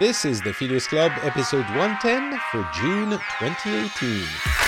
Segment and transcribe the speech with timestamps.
[0.00, 3.10] This is the Phileas Club, episode 110 for June
[3.40, 4.67] 2018.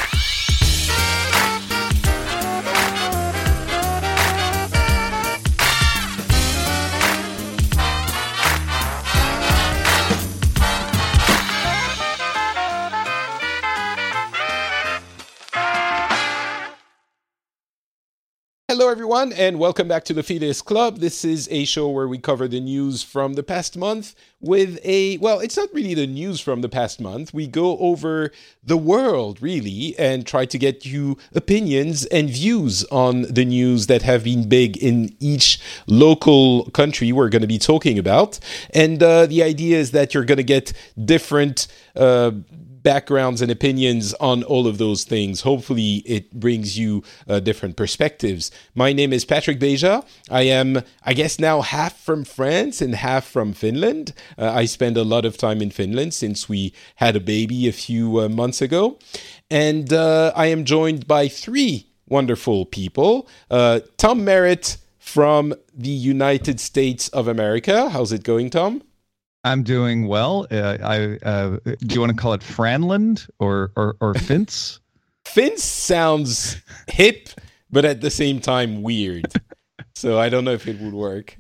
[18.90, 20.98] Everyone, and welcome back to the Phileas Club.
[20.98, 25.16] This is a show where we cover the news from the past month with a,
[25.18, 27.32] well, it's not really the news from the past month.
[27.32, 28.32] We go over
[28.64, 34.02] the world, really, and try to get you opinions and views on the news that
[34.02, 38.40] have been big in each local country we're going to be talking about.
[38.74, 40.72] And uh, the idea is that you're going to get
[41.04, 41.68] different.
[41.94, 42.32] Uh,
[42.82, 45.42] backgrounds and opinions on all of those things.
[45.42, 48.50] Hopefully, it brings you uh, different perspectives.
[48.74, 50.04] My name is Patrick Beja.
[50.30, 54.12] I am, I guess, now half from France and half from Finland.
[54.38, 57.72] Uh, I spend a lot of time in Finland since we had a baby a
[57.72, 58.98] few uh, months ago.
[59.50, 66.60] And uh, I am joined by three wonderful people uh, Tom Merritt from the United
[66.60, 67.90] States of America.
[67.90, 68.82] How's it going, Tom?
[69.44, 70.46] I'm doing well.
[70.50, 74.80] Uh, I uh, do you want to call it Franland or or, or Fince?
[75.24, 76.56] Fince sounds
[76.88, 77.28] hip,
[77.70, 79.32] but at the same time weird.
[79.94, 81.36] so I don't know if it would work.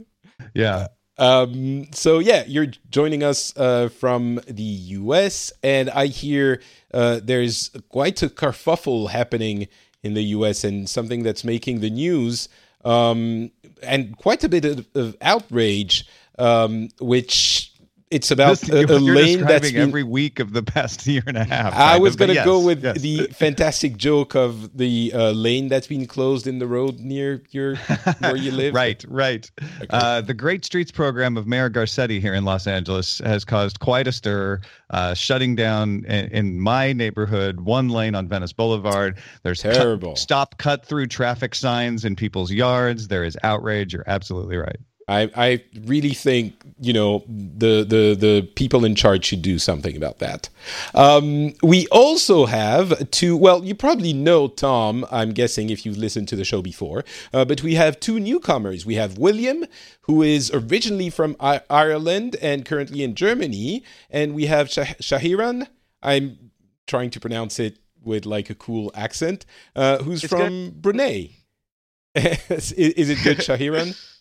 [0.54, 0.88] Yeah.
[1.18, 6.62] Um, so yeah, you're joining us uh, from the U.S., and I hear
[6.94, 9.68] uh, there's quite a kerfuffle happening
[10.02, 10.64] in the U.S.
[10.64, 12.48] and something that's making the news,
[12.86, 13.50] um,
[13.82, 17.69] and quite a bit of, of outrage, um, which
[18.10, 21.36] it's about This- a, a lane that's been every week of the past year and
[21.36, 21.74] a half.
[21.74, 23.00] I was going to yes, go with yes.
[23.00, 27.76] the fantastic joke of the uh, lane that's been closed in the road near your
[28.18, 28.74] where you live.
[28.74, 29.50] right, right.
[29.90, 34.06] Uh, the Great Streets program of Mayor Garcetti here in Los Angeles has caused quite
[34.08, 39.18] a stir, uh, shutting down in, in my neighborhood one lane on Venice Boulevard.
[39.44, 40.16] There's cut- Terrible.
[40.16, 43.08] stop cut through traffic signs in people's yards.
[43.08, 43.92] There is outrage.
[43.92, 44.76] You're absolutely right.
[45.10, 49.96] I, I really think you know the, the the people in charge should do something
[49.96, 50.48] about that.
[50.94, 53.36] Um, we also have two.
[53.36, 55.04] Well, you probably know Tom.
[55.10, 57.04] I'm guessing if you've listened to the show before,
[57.34, 58.86] uh, but we have two newcomers.
[58.86, 59.64] We have William,
[60.02, 65.66] who is originally from I- Ireland and currently in Germany, and we have Shah- Shahiran.
[66.02, 66.38] I'm
[66.86, 69.44] trying to pronounce it with like a cool accent.
[69.74, 71.30] Uh, who's It's from Brunei?
[72.14, 73.96] is, is it good, Shahiran?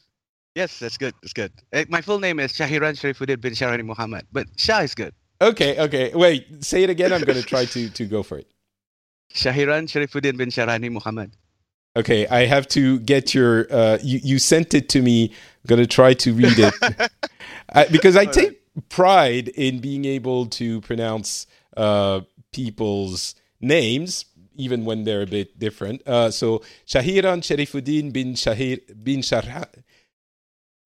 [0.55, 1.13] Yes, that's good.
[1.21, 1.51] That's good.
[1.71, 5.13] Uh, my full name is Shahiran Sharifuddin bin Shahrani Muhammad, but Shah is good.
[5.41, 6.11] Okay, okay.
[6.13, 7.13] Wait, say it again.
[7.13, 8.47] I'm going to try to to go for it.
[9.33, 11.31] Shahiran Sharifuddin bin Shahrani Muhammad.
[11.95, 13.71] Okay, I have to get your.
[13.71, 15.29] Uh, you you sent it to me.
[15.29, 16.73] I'm going to try to read it
[17.73, 21.45] I, because I All take pride in being able to pronounce
[21.77, 22.21] uh,
[22.51, 24.25] people's names.
[24.55, 26.05] Even when they're a bit different.
[26.05, 29.65] Uh, so Shahiran Sharifuddin bin Shahir bin Shahra.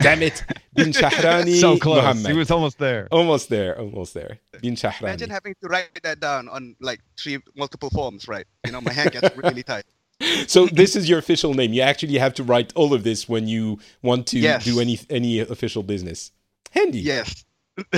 [0.02, 1.96] Damn it, bin Shahrani so close.
[1.96, 2.26] Muhammad.
[2.26, 3.08] He was almost there.
[3.10, 4.38] almost there, almost there.
[4.60, 5.02] Bin Shahrani.
[5.02, 8.46] Imagine having to write that down on like three multiple forms, right?
[8.66, 9.84] You know, my hand gets really tight.
[10.46, 11.72] So this is your official name.
[11.72, 14.64] You actually have to write all of this when you want to Yes.
[14.64, 16.30] do any any official business.
[16.70, 17.00] Handy.
[17.00, 17.44] Yes.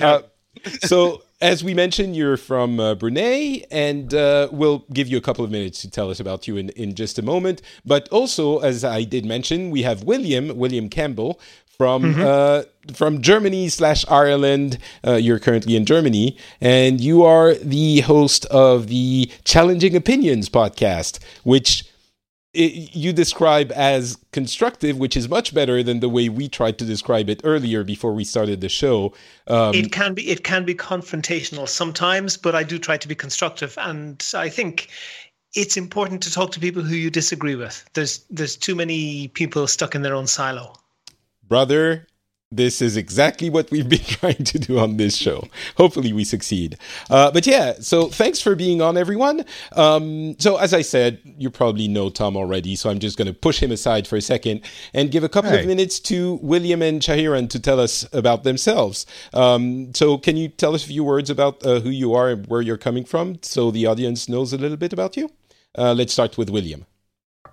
[0.00, 0.22] Uh,
[0.82, 5.44] so as we mentioned, you're from uh, Brunei, and uh, we'll give you a couple
[5.44, 7.60] of minutes to tell us about you in, in just a moment.
[7.84, 11.38] But also, as I did mention, we have William William Campbell
[11.76, 12.62] from uh,
[12.94, 14.78] from Germany slash Ireland.
[15.06, 21.18] Uh, you're currently in Germany, and you are the host of the Challenging Opinions podcast,
[21.42, 21.84] which
[22.54, 26.84] it, you describe as constructive, which is much better than the way we tried to
[26.84, 29.12] describe it earlier before we started the show.
[29.46, 33.14] Um, it can be it can be confrontational sometimes, but I do try to be
[33.14, 34.88] constructive, and I think
[35.54, 37.84] it's important to talk to people who you disagree with.
[37.94, 40.74] There's there's too many people stuck in their own silo.
[41.46, 42.06] brother,
[42.56, 45.48] this is exactly what we've been trying to do on this show.
[45.76, 46.78] Hopefully, we succeed.
[47.10, 49.44] Uh, but yeah, so thanks for being on, everyone.
[49.72, 53.34] Um, so, as I said, you probably know Tom already, so I'm just going to
[53.34, 54.62] push him aside for a second
[54.92, 59.06] and give a couple of minutes to William and Shahiran to tell us about themselves.
[59.32, 62.46] Um, so, can you tell us a few words about uh, who you are and
[62.46, 65.30] where you're coming from so the audience knows a little bit about you?
[65.76, 66.86] Uh, let's start with William.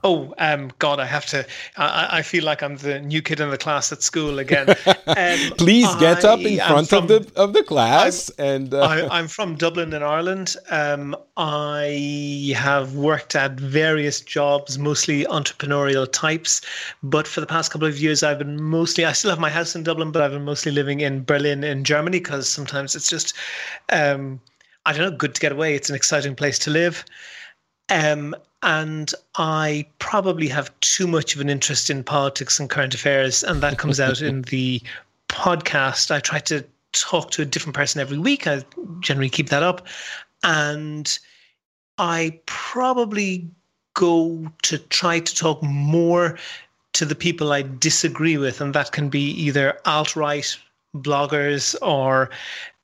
[0.04, 1.46] Oh, um, God, I have to.
[1.78, 4.76] I, I, feel like I'm the new kid in the class at school again.
[5.08, 8.32] Um, Please get I up in front from, of the of the class.
[8.40, 8.80] I'm, and uh...
[8.80, 10.56] I, am from Dublin in Ireland.
[10.70, 16.62] Um, I have worked at various jobs, mostly entrepreneurial types.
[17.04, 19.04] But for the past couple of years, I've been mostly.
[19.06, 21.84] I still have my house in Dublin, but I've been mostly living in Berlin, in
[21.84, 23.34] Germany, because sometimes it's just,
[23.92, 24.40] um,
[24.86, 25.76] I don't know, good to get away.
[25.76, 27.04] It's an exciting place to live.
[27.90, 33.44] Um, and I probably have too much of an interest in politics and current affairs,
[33.44, 34.82] and that comes out in the
[35.30, 36.12] podcast.
[36.12, 38.48] I try to talk to a different person every week.
[38.48, 38.64] I
[39.00, 39.88] generally keep that up,
[40.44, 41.18] and
[41.98, 43.50] I probably
[43.94, 46.38] go to try to talk more
[46.94, 50.58] to the people I disagree with, and that can be either alt right
[50.96, 52.30] bloggers or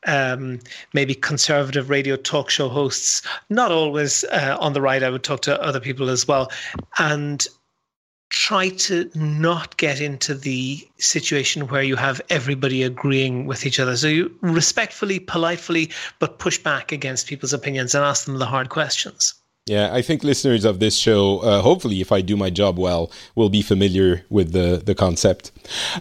[0.05, 0.59] um,
[0.93, 5.03] maybe conservative radio talk show hosts, not always uh, on the right.
[5.03, 6.51] I would talk to other people as well,
[6.99, 7.45] and
[8.29, 13.95] try to not get into the situation where you have everybody agreeing with each other.
[13.95, 18.69] So you respectfully, politely, but push back against people's opinions and ask them the hard
[18.69, 19.33] questions.
[19.65, 23.11] Yeah, I think listeners of this show, uh, hopefully, if I do my job well,
[23.35, 25.51] will be familiar with the the concept.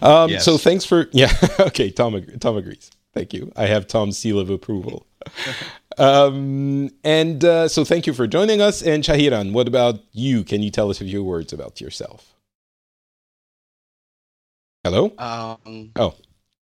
[0.01, 0.45] Um, yes.
[0.45, 1.33] So thanks for yeah.
[1.59, 2.91] okay, Tom Tom agrees.
[3.17, 3.51] Thank you.
[3.55, 5.07] I have Tom's seal of approval.
[5.97, 8.83] um, and uh, so thank you for joining us.
[8.83, 10.43] And Shahiran, what about you?
[10.43, 12.35] Can you tell us a few words about yourself?
[14.83, 15.11] Hello?
[15.17, 16.13] Um, oh.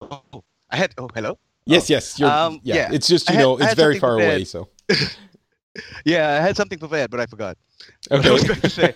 [0.00, 0.44] oh.
[0.70, 1.38] I had, oh, hello?
[1.67, 1.94] Yes, oh.
[1.94, 2.23] yes.
[2.23, 2.75] Um, yeah.
[2.76, 2.88] yeah.
[2.93, 4.44] It's just, you had, know, it's very far away.
[4.44, 4.69] So.
[6.05, 7.58] yeah, I had something prepared, but I forgot.
[8.12, 8.29] Okay.
[8.31, 8.94] I was going to say.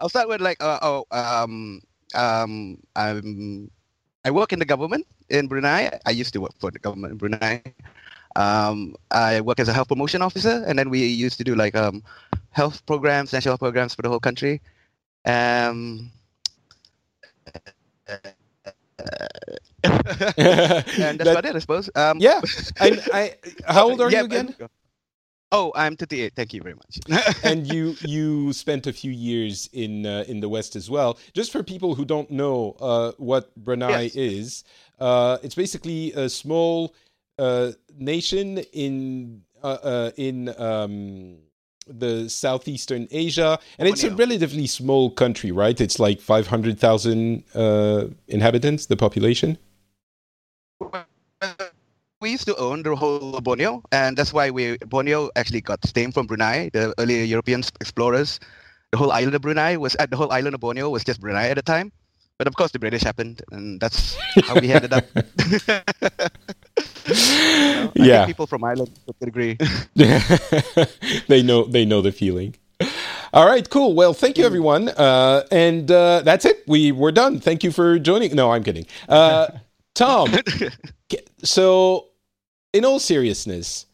[0.00, 1.80] I'll start with like, uh, oh, um,
[2.14, 3.70] um, I'm
[4.24, 5.98] I work in the government in Brunei.
[6.06, 7.62] I used to work for the government in Brunei.
[8.36, 11.74] Um, I work as a health promotion officer, and then we used to do like
[11.74, 12.02] um,
[12.50, 14.60] health programs, national health programs for the whole country.
[15.24, 16.10] Um,
[19.84, 21.90] and that's, that, about it, I suppose.
[21.94, 22.40] Um, yeah.
[22.80, 23.34] I, I,
[23.72, 24.54] how old are yeah, you again?
[25.54, 26.34] Oh, I'm 38.
[26.34, 26.98] Thank you very much.
[27.44, 31.16] and you you spent a few years in uh, in the West as well.
[31.32, 34.16] Just for people who don't know uh, what Brunei yes.
[34.16, 34.64] is,
[34.98, 36.92] uh, it's basically a small
[37.38, 41.36] uh, nation in uh, uh, in um,
[41.86, 45.80] the southeastern Asia, and it's a relatively small country, right?
[45.80, 47.44] It's like five hundred thousand
[48.26, 49.58] inhabitants, the population
[52.24, 55.94] we used to own the whole Borneo, and that's why we Borneo actually got its
[55.94, 56.70] name from Brunei.
[56.72, 58.40] The early European explorers,
[58.92, 61.50] the whole island of Brunei was at the whole island of Borneo was just Brunei
[61.50, 61.92] at the time.
[62.38, 64.16] But of course, the British happened, and that's
[64.48, 65.04] how we ended up.
[67.94, 69.58] yeah, people from Ireland would agree.
[71.28, 72.56] they know they know the feeling.
[73.34, 73.94] All right, cool.
[73.94, 76.64] Well, thank you, everyone, uh, and uh, that's it.
[76.66, 77.38] We we're done.
[77.38, 78.34] Thank you for joining.
[78.34, 78.86] No, I'm kidding.
[79.08, 79.48] Uh,
[79.94, 80.34] Tom,
[81.44, 82.08] so
[82.74, 83.86] in all seriousness,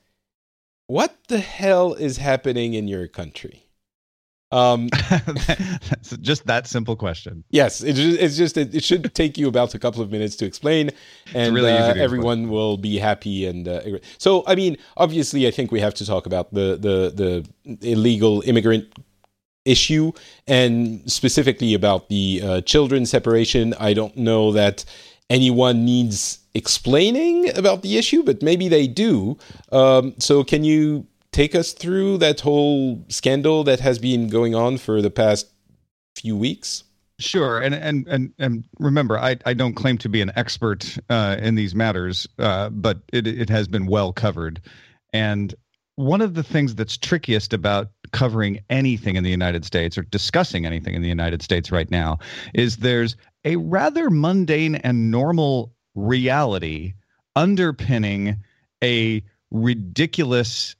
[0.88, 3.67] what the hell is happening in your country?
[4.53, 4.88] Um,
[6.21, 7.44] just that simple question.
[7.50, 10.44] Yes, it, it's just it, it, should take you about a couple of minutes to
[10.44, 10.91] explain,
[11.35, 12.49] and really uh, everyone explain.
[12.49, 13.47] will be happy.
[13.47, 13.82] And uh,
[14.19, 18.43] so, I mean, obviously, I think we have to talk about the the the illegal
[18.44, 18.93] immigrant
[19.65, 20.11] issue,
[20.49, 23.73] and specifically about the uh, children separation.
[23.79, 24.85] I don't know that
[25.29, 29.38] anyone needs explaining about the issue, but maybe they do.
[29.73, 34.79] Um, so, can you take us through that whole scandal that has been going on
[34.79, 35.50] for the past
[36.17, 36.85] few weeks?
[37.19, 41.37] Sure, and and and and remember, I I don't claim to be an expert uh,
[41.38, 44.61] in these matters, uh, but it it has been well covered,
[45.12, 45.54] and
[45.97, 50.64] one of the things that's trickiest about covering anything in the United States or discussing
[50.64, 52.19] anything in the United States right now
[52.54, 56.94] is there's a rather mundane and normal reality
[57.37, 58.37] underpinning
[58.82, 60.76] a ridiculous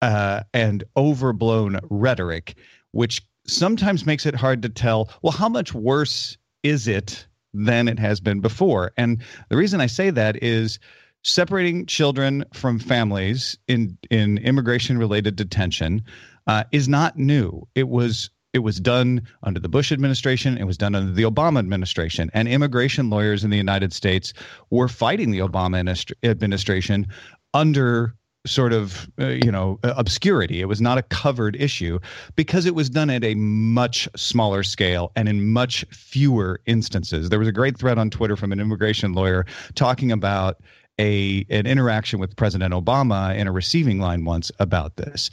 [0.00, 2.56] uh, and overblown rhetoric,
[2.92, 7.98] which sometimes makes it hard to tell well, how much worse is it than it
[7.98, 8.92] has been before?
[8.96, 10.78] And the reason I say that is
[11.24, 16.02] separating children from families in, in immigration related detention
[16.46, 17.66] uh, is not new.
[17.74, 20.58] It was it was done under the Bush administration.
[20.58, 22.30] It was done under the Obama administration.
[22.34, 24.32] And immigration lawyers in the United States
[24.70, 25.78] were fighting the Obama
[26.22, 27.06] administration
[27.54, 32.00] under sort of uh, you know obscurity it was not a covered issue
[32.34, 37.38] because it was done at a much smaller scale and in much fewer instances there
[37.38, 40.56] was a great thread on twitter from an immigration lawyer talking about
[40.98, 45.30] a an interaction with president obama in a receiving line once about this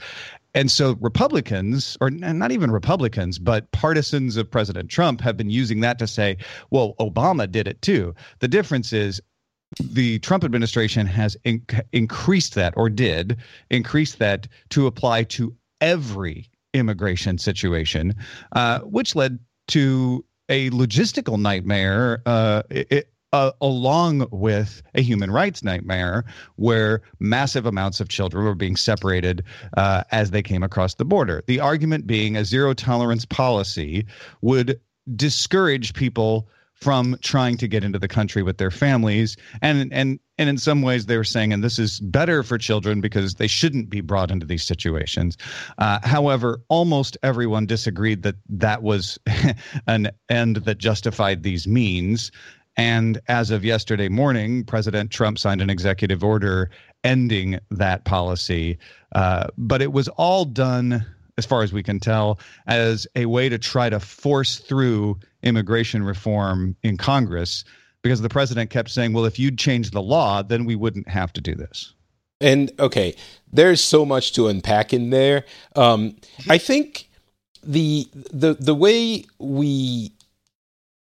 [0.54, 5.82] and so Republicans, or not even Republicans, but partisans of President Trump have been using
[5.82, 6.38] that to say,
[6.72, 8.16] well, Obama did it too.
[8.40, 9.22] The difference is
[9.80, 13.38] the Trump administration has in- increased that, or did
[13.70, 18.16] increase that to apply to every immigration situation,
[18.54, 22.22] uh, which led to a logistical nightmare.
[22.26, 28.56] Uh, it, uh, along with a human rights nightmare where massive amounts of children were
[28.56, 29.44] being separated
[29.78, 31.44] uh, as they came across the border.
[31.48, 34.06] The argument being a zero tolerance policy
[34.42, 34.80] would
[35.16, 39.36] discourage people from trying to get into the country with their families.
[39.62, 43.02] And and and in some ways they were saying and this is better for children
[43.02, 45.38] because they shouldn't be brought into these situations.
[45.78, 49.20] Uh, however almost everyone disagreed that that was
[49.88, 52.32] an end that justified these means
[52.80, 56.70] and as of yesterday morning, President Trump signed an executive order
[57.04, 58.78] ending that policy.
[59.14, 61.06] Uh, but it was all done,
[61.38, 66.04] as far as we can tell, as a way to try to force through immigration
[66.04, 67.66] reform in Congress
[68.02, 71.34] because the president kept saying, well, if you'd change the law, then we wouldn't have
[71.34, 71.94] to do this.
[72.40, 73.14] And okay,
[73.52, 75.44] there's so much to unpack in there.
[75.76, 76.16] Um,
[76.48, 77.10] I think
[77.62, 80.14] the the the way we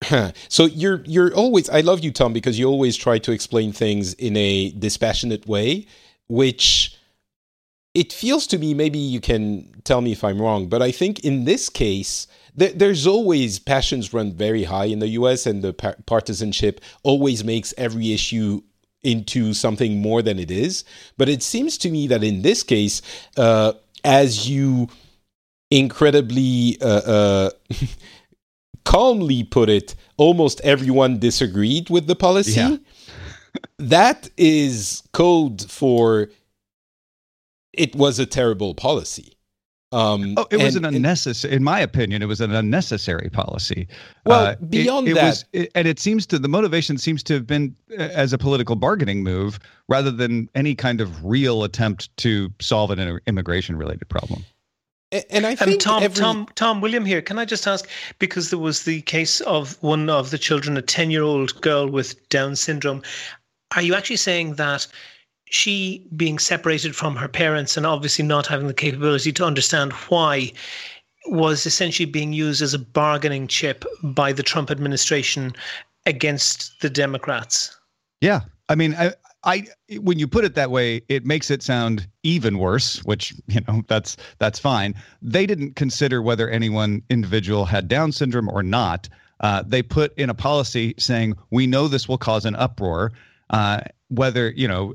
[0.50, 4.14] so you're you're always I love you Tom because you always try to explain things
[4.16, 5.88] in a dispassionate way
[6.28, 6.98] which
[7.94, 11.20] it feels to me maybe you can tell me if I'm wrong but I think
[11.20, 15.74] in this case th- there's always passions run very high in the US and the
[15.74, 18.62] par- partisanship always makes every issue
[19.04, 20.84] into something more than it is.
[21.16, 23.02] But it seems to me that in this case
[23.38, 23.74] uh,
[24.04, 24.90] as you
[25.72, 27.50] incredibly uh, uh,
[28.86, 32.62] calmly put it, almost everyone disagreed with the policy.
[32.62, 32.78] Yeah.
[33.80, 36.30] that is code for
[37.74, 39.36] it was a terrible policy.
[39.92, 43.88] Um, oh, it and, was an unnecessary, in my opinion, it was an unnecessary policy.
[44.26, 47.24] Well, uh, beyond it, it that, was, it, and it seems to the motivation seems
[47.24, 51.64] to have been uh, as a political bargaining move rather than any kind of real
[51.64, 54.44] attempt to solve an immigration related problem.
[55.30, 56.22] And I think Tom, every...
[56.22, 57.22] Tom, Tom William here.
[57.22, 57.88] Can I just ask
[58.20, 62.56] because there was the case of one of the children, a ten-year-old girl with Down
[62.56, 63.02] syndrome.
[63.76, 64.88] Are you actually saying that
[65.50, 70.52] she being separated from her parents and obviously not having the capability to understand why
[71.28, 75.54] was essentially being used as a bargaining chip by the Trump administration
[76.06, 77.78] against the Democrats?
[78.22, 79.14] Yeah, I mean, I,
[79.46, 79.68] I
[80.00, 83.84] when you put it that way, it makes it sound even worse, which you know
[83.88, 84.96] that's that's fine.
[85.22, 89.08] They didn't consider whether anyone individual had Down syndrome or not.
[89.40, 93.12] Uh, they put in a policy saying we know this will cause an uproar,
[93.50, 94.94] uh, whether you know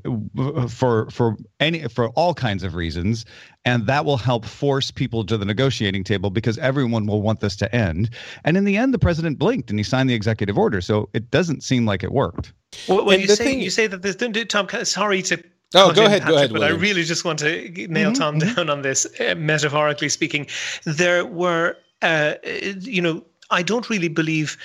[0.69, 3.25] for for any for all kinds of reasons,
[3.65, 7.57] and that will help force people to the negotiating table because everyone will want this
[7.57, 8.11] to end.
[8.45, 11.31] And in the end, the president blinked and he signed the executive order, so it
[11.31, 12.53] doesn't seem like it worked.
[12.89, 15.43] Well, when you say thing, you say that this don't do Tom, sorry to
[15.75, 16.53] Oh, go ahead, Patrick, go ahead.
[16.53, 16.79] But William.
[16.79, 18.15] I really just want to nail mm-hmm.
[18.15, 20.47] Tom down on this, uh, metaphorically speaking.
[20.85, 22.35] There were, uh,
[22.81, 24.57] you know, I don't really believe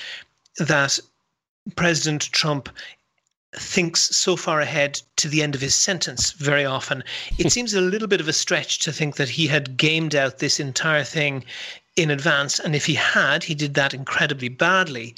[0.58, 1.00] that
[1.76, 2.70] President Trump
[3.58, 7.04] thinks so far ahead to the end of his sentence very often.
[7.38, 10.40] It seems a little bit of a stretch to think that he had gamed out
[10.40, 11.44] this entire thing
[11.96, 12.60] in advance.
[12.60, 15.16] And if he had, he did that incredibly badly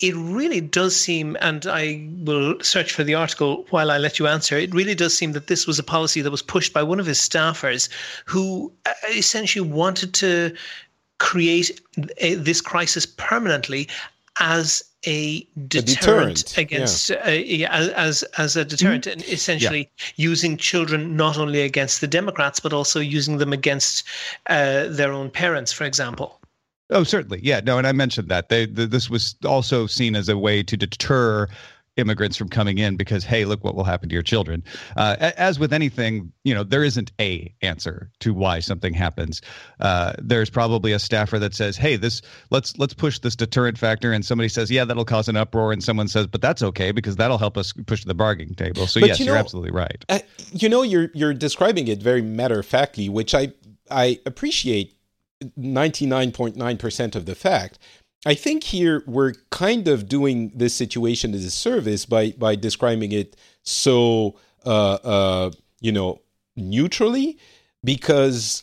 [0.00, 4.26] it really does seem, and I will search for the article while I let you
[4.26, 7.00] answer, it really does seem that this was a policy that was pushed by one
[7.00, 7.88] of his staffers
[8.26, 10.54] who uh, essentially wanted to
[11.18, 11.80] create
[12.18, 13.88] a, this crisis permanently
[14.38, 17.70] as a deterrent, a deterrent against yeah.
[17.70, 19.20] uh, as as a deterrent mm-hmm.
[19.20, 20.12] and essentially yeah.
[20.16, 24.04] using children not only against the democrats but also using them against
[24.48, 26.40] uh, their own parents for example
[26.90, 27.40] Oh, certainly.
[27.42, 27.60] Yeah.
[27.64, 28.48] No, and I mentioned that.
[28.48, 31.48] They, the, this was also seen as a way to deter
[31.96, 34.62] immigrants from coming in because hey look what will happen to your children.
[34.96, 39.40] Uh, as with anything you know there isn't a answer to why something happens.
[39.80, 44.12] Uh, there's probably a staffer that says hey this let's let's push this deterrent factor.
[44.12, 45.72] And somebody says yeah that'll cause an uproar.
[45.72, 48.86] And someone says but that's okay because that'll help us push the bargaining table.
[48.86, 50.04] So but yes you are absolutely right.
[50.08, 50.20] uh,
[50.52, 53.52] you know you're you're describing it very matter of factly which i
[53.90, 54.96] i appreciate
[55.58, 57.78] 99.9% of the fact.
[58.24, 63.12] I think here we're kind of doing this situation as a service by by describing
[63.12, 66.20] it so uh, uh, you know
[66.56, 67.38] neutrally
[67.84, 68.62] because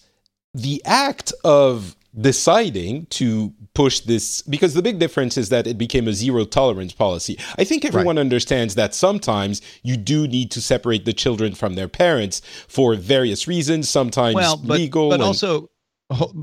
[0.53, 6.07] the act of deciding to push this because the big difference is that it became
[6.07, 7.39] a zero tolerance policy.
[7.57, 8.21] I think everyone right.
[8.21, 13.47] understands that sometimes you do need to separate the children from their parents for various
[13.47, 15.09] reasons, sometimes well, but, legal.
[15.09, 15.69] But and, also,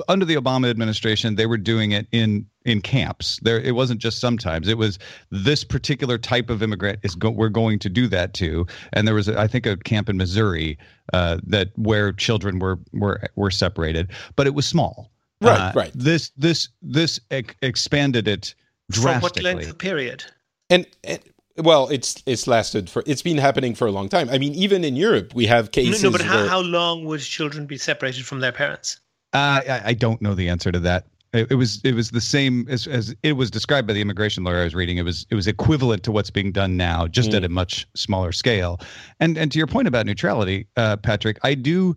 [0.08, 3.38] under the Obama administration, they were doing it in in camps.
[3.42, 4.68] There, it wasn't just sometimes.
[4.68, 4.98] It was
[5.30, 8.66] this particular type of immigrant is go, we're going to do that to.
[8.92, 10.78] And there was, I think, a camp in Missouri
[11.12, 15.10] uh, that where children were were were separated, but it was small.
[15.40, 15.92] Right, uh, right.
[15.94, 18.54] This this this ex- expanded it
[18.90, 19.42] drastically.
[19.42, 20.24] For what length of period?
[20.68, 21.20] And, and
[21.56, 24.28] well, it's it's lasted for it's been happening for a long time.
[24.30, 26.02] I mean, even in Europe, we have cases.
[26.02, 29.00] No, no but how, where, how long would children be separated from their parents?
[29.32, 31.06] Uh, I, I don't know the answer to that.
[31.32, 34.42] It, it, was it was the same as, as it was described by the immigration
[34.42, 34.98] lawyer I was reading.
[34.98, 37.36] It was it was equivalent to what's being done now, just mm.
[37.36, 38.80] at a much smaller scale.
[39.20, 41.96] And and to your point about neutrality, uh, Patrick, I do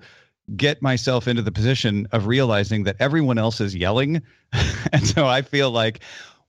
[0.56, 4.22] get myself into the position of realizing that everyone else is yelling,
[4.94, 6.02] and so I feel like,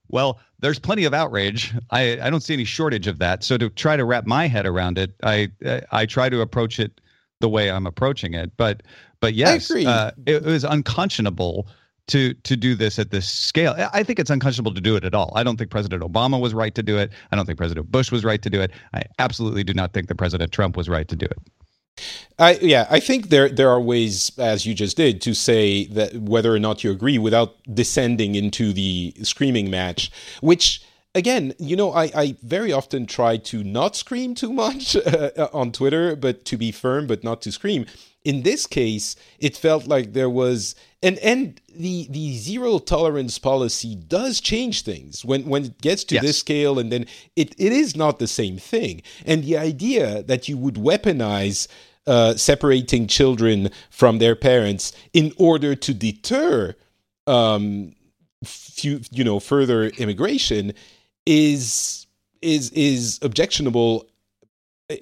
[0.09, 1.73] well, there's plenty of outrage.
[1.91, 3.45] I I don't see any shortage of that.
[3.45, 5.51] So to try to wrap my head around it, I
[5.91, 7.01] I try to approach it
[7.41, 8.53] the way I'm approaching it.
[8.59, 8.83] But
[9.25, 11.67] but yes, uh, it, it was unconscionable
[12.09, 13.75] to to do this at this scale.
[13.91, 15.33] I think it's unconscionable to do it at all.
[15.35, 17.11] I don't think President Obama was right to do it.
[17.33, 18.71] I don't think President Bush was right to do it.
[18.93, 21.39] I absolutely do not think that President Trump was right to do it.
[22.39, 26.15] I yeah, I think there there are ways, as you just did, to say that
[26.15, 30.11] whether or not you agree without descending into the screaming match,
[30.43, 30.83] which
[31.15, 35.73] again, you know, I, I very often try to not scream too much uh, on
[35.73, 37.87] Twitter, but to be firm, but not to scream
[38.25, 43.95] in this case, it felt like there was and and the the zero tolerance policy
[43.95, 46.25] does change things when when it gets to yes.
[46.25, 47.07] this scale, and then
[47.37, 49.03] it, it is not the same thing.
[49.27, 51.69] And the idea that you would weaponize
[52.07, 56.75] uh, separating children from their parents in order to deter,
[57.27, 57.95] um,
[58.45, 60.73] few, you know, further immigration
[61.27, 62.07] is
[62.43, 64.07] is is objectionable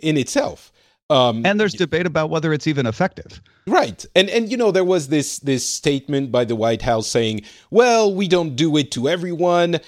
[0.00, 0.72] in itself.
[1.10, 3.42] Um, and there's debate about whether it's even effective.
[3.66, 4.04] Right.
[4.14, 8.14] And and you know there was this this statement by the White House saying, "Well,
[8.14, 9.78] we don't do it to everyone."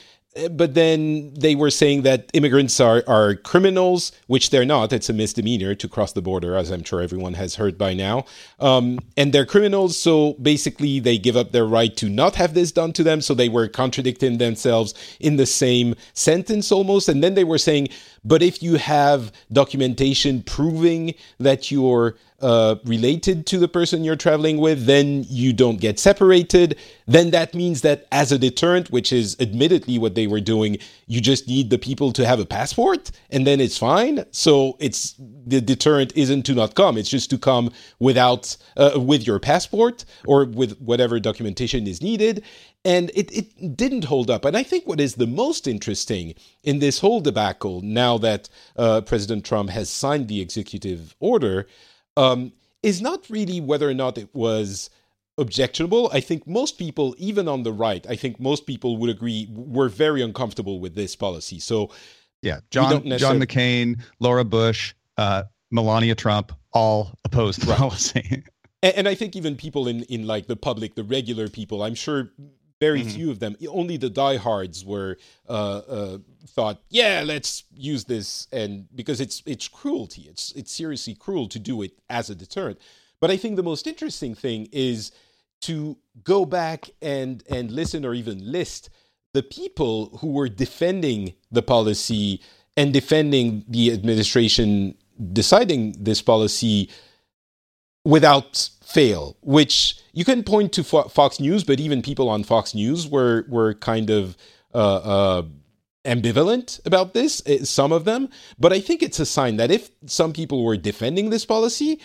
[0.51, 4.93] But then they were saying that immigrants are, are criminals, which they're not.
[4.93, 8.25] It's a misdemeanor to cross the border, as I'm sure everyone has heard by now.
[8.59, 12.73] Um, and they're criminals, so basically they give up their right to not have this
[12.73, 13.21] done to them.
[13.21, 17.09] So they were contradicting themselves in the same sentence almost.
[17.09, 17.89] And then they were saying,
[18.25, 24.59] but if you have documentation proving that you're uh, related to the person you're traveling
[24.59, 26.77] with, then you don't get separated.
[27.07, 31.23] Then that means that as a deterrent, which is admittedly what they were doing, you
[31.23, 34.27] just need the people to have a passport and then it's fine.
[34.31, 39.27] So it's the deterrent isn't to not come, it's just to come without, uh, with
[39.27, 42.45] your passport or with whatever documentation is needed.
[42.85, 44.45] And it, it didn't hold up.
[44.45, 49.01] And I think what is the most interesting in this whole debacle, now that uh,
[49.01, 51.67] President Trump has signed the executive order,
[52.17, 54.91] um, is not really whether or not it was
[55.39, 56.11] objectionable.
[56.13, 59.89] I think most people, even on the right, I think most people would agree were
[59.89, 61.59] very uncomfortable with this policy.
[61.59, 61.91] So,
[62.43, 67.79] yeah, John John McCain, Laura Bush, uh, Melania Trump, all opposed the right.
[67.79, 68.45] policy.
[68.83, 71.95] and, and I think even people in in like the public, the regular people, I'm
[71.95, 72.31] sure
[72.81, 73.11] very mm-hmm.
[73.11, 73.57] few of them.
[73.69, 75.17] Only the diehards were
[75.49, 76.19] uh, uh,
[76.55, 80.23] thought, yeah, let's use this, and because it's it's cruelty.
[80.29, 82.79] It's it's seriously cruel to do it as a deterrent.
[83.21, 85.11] But I think the most interesting thing is
[85.63, 88.91] to go back and and listen or even list
[89.33, 92.41] the people who were defending the policy
[92.77, 94.95] and defending the administration
[95.33, 96.89] deciding this policy
[98.05, 103.09] without fail, which you can point to Fox News, but even people on Fox News
[103.09, 104.37] were were kind of
[104.75, 105.43] uh, uh,
[106.05, 107.43] ambivalent about this.
[107.47, 110.77] Eh, some of them, but I think it's a sign that if some people were
[110.77, 112.01] defending this policy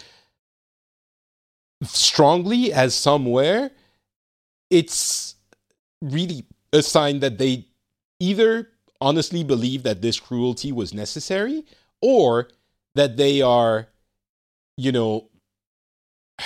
[1.84, 3.72] strongly, as some were,
[4.70, 5.36] it's
[6.02, 7.66] really a sign that they
[8.20, 8.70] either
[9.02, 11.66] honestly believe that this cruelty was necessary
[12.02, 12.50] or
[12.96, 13.88] that they are,
[14.78, 15.30] you know,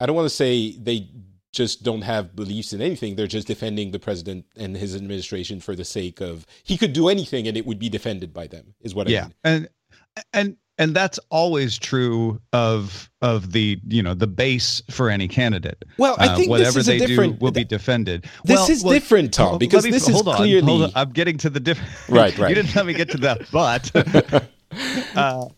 [0.00, 1.08] I don't want to say they
[1.52, 3.16] just don't have beliefs in anything.
[3.16, 7.08] They're just defending the president and his administration for the sake of he could do
[7.08, 8.74] anything and it would be defended by them.
[8.80, 9.22] Is what yeah.
[9.22, 9.34] I mean.
[9.44, 9.68] And
[10.32, 15.84] and and that's always true of of the you know the base for any candidate.
[15.98, 18.24] Well, I uh, think uh, whatever they do will be defended.
[18.44, 20.90] This well, is well, different, Tom, because me, this is on, clearly.
[20.94, 21.90] I'm getting to the different.
[22.08, 22.48] Right, right.
[22.48, 23.90] you didn't let me get to that, but.
[25.16, 25.48] uh,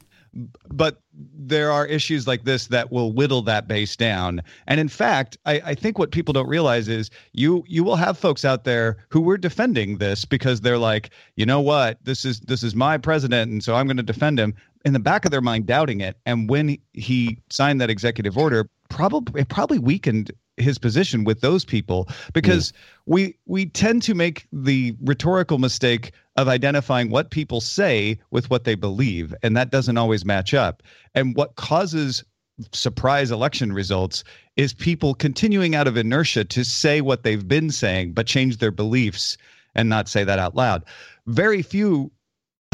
[0.68, 1.00] but
[1.36, 4.42] there are issues like this that will whittle that base down.
[4.66, 8.18] And in fact, I, I think what people don't realize is you you will have
[8.18, 12.40] folks out there who were defending this because they're like, you know what, this is
[12.40, 14.54] this is my president, and so I'm going to defend him.
[14.84, 16.18] In the back of their mind, doubting it.
[16.26, 21.64] And when he signed that executive order, probably it probably weakened his position with those
[21.64, 22.76] people because mm.
[23.06, 28.64] we we tend to make the rhetorical mistake of identifying what people say with what
[28.64, 30.82] they believe and that doesn't always match up
[31.14, 32.24] and what causes
[32.72, 34.22] surprise election results
[34.56, 38.70] is people continuing out of inertia to say what they've been saying but change their
[38.70, 39.36] beliefs
[39.74, 40.84] and not say that out loud
[41.26, 42.10] very few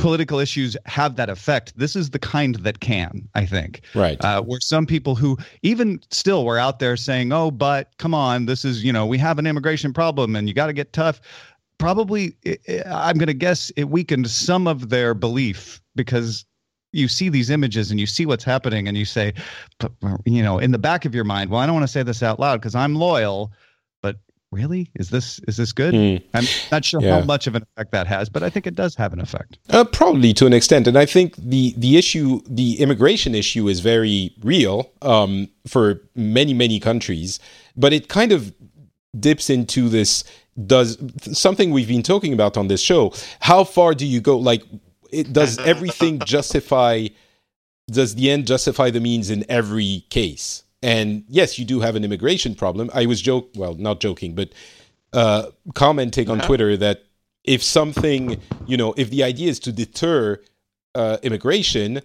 [0.01, 1.73] political issues have that effect.
[1.77, 3.83] This is the kind that can, I think.
[3.95, 4.23] Right.
[4.25, 8.47] Uh, where some people who even still were out there saying, oh, but come on,
[8.47, 11.21] this is, you know, we have an immigration problem and you got to get tough.
[11.81, 12.37] Probably,
[12.87, 16.45] I'm going to guess it weakened some of their belief because
[16.93, 19.33] you see these images and you see what's happening and you say,
[20.25, 22.23] you know, in the back of your mind, well, I don't want to say this
[22.23, 23.51] out loud because I'm loyal
[24.03, 24.17] but
[24.53, 26.23] really is this is this good mm.
[26.35, 27.21] i'm not sure yeah.
[27.21, 29.59] how much of an effect that has but i think it does have an effect
[29.71, 33.81] uh, probably to an extent and i think the the issue the immigration issue is
[33.81, 37.39] very real um, for many many countries
[37.77, 38.53] but it kind of
[39.19, 40.25] dips into this
[40.67, 40.99] does
[41.33, 44.63] something we've been talking about on this show how far do you go like
[45.11, 47.07] it does everything justify
[47.91, 52.05] does the end justify the means in every case and yes, you do have an
[52.05, 52.91] immigration problem.
[52.95, 54.51] I was joke, well, not joking, but
[55.13, 56.47] uh, commenting on uh-huh.
[56.47, 57.05] Twitter that
[57.45, 60.41] if something, you know, if the idea is to deter
[60.95, 62.01] uh, immigration,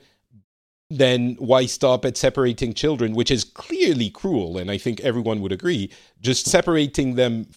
[0.90, 5.52] then why stop at separating children, which is clearly cruel, and I think everyone would
[5.52, 5.90] agree.
[6.22, 7.48] Just separating them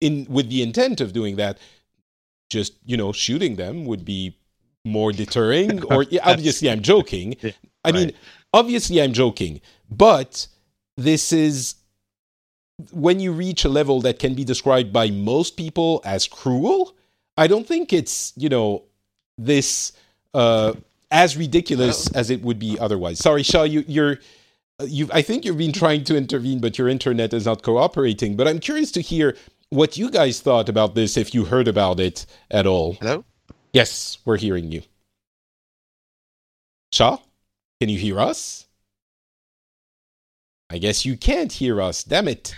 [0.00, 1.58] in with the intent of doing that,
[2.50, 4.36] just you know, shooting them would be
[4.84, 5.82] more deterring.
[5.90, 7.36] or obviously, I'm joking.
[7.42, 7.52] I
[7.86, 7.94] right.
[7.94, 8.12] mean,
[8.52, 10.46] obviously, I'm joking, but
[10.96, 11.76] this is
[12.92, 16.94] when you reach a level that can be described by most people as cruel.
[17.36, 18.84] I don't think it's you know
[19.38, 19.92] this
[20.34, 20.74] uh,
[21.14, 23.20] as ridiculous as it would be otherwise.
[23.20, 24.18] Sorry, Shah, you, you're
[24.82, 28.36] You've, I think you've been trying to intervene, but your internet is not cooperating.
[28.36, 29.36] But I'm curious to hear
[29.70, 32.94] what you guys thought about this, if you heard about it at all.
[32.94, 33.24] Hello.
[33.72, 34.82] Yes, we're hearing you.
[36.92, 37.18] Shah,
[37.80, 38.66] can you hear us?
[40.70, 42.02] I guess you can't hear us.
[42.02, 42.52] Damn it.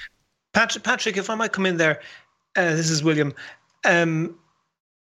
[0.54, 2.00] Patrick, Patrick if I might come in there,
[2.56, 3.34] uh, this is William.
[3.84, 4.38] Um,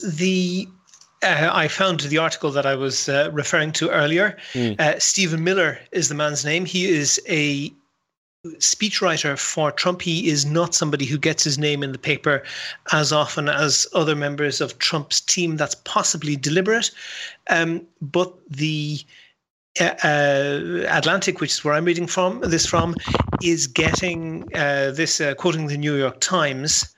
[0.00, 0.68] the
[1.22, 4.36] uh, I found the article that I was uh, referring to earlier.
[4.52, 5.00] Mm.
[5.00, 6.64] Stephen Miller is the man's name.
[6.64, 7.72] He is a
[8.58, 10.02] speechwriter for Trump.
[10.02, 12.42] He is not somebody who gets his name in the paper
[12.92, 15.56] as often as other members of Trump's team.
[15.56, 16.90] That's possibly deliberate.
[17.48, 19.00] Um, but the
[19.80, 22.94] uh, uh, Atlantic, which is where I'm reading from this from,
[23.42, 26.92] is getting uh, this uh, quoting the New York Times,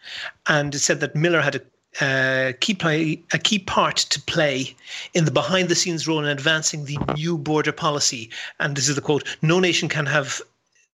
[0.46, 1.60] and it said that Miller had a
[1.94, 4.74] key play, a key part to play
[5.14, 8.30] in the behind-the-scenes role in advancing the new border policy.
[8.60, 10.40] And this is the quote: "No nation can have."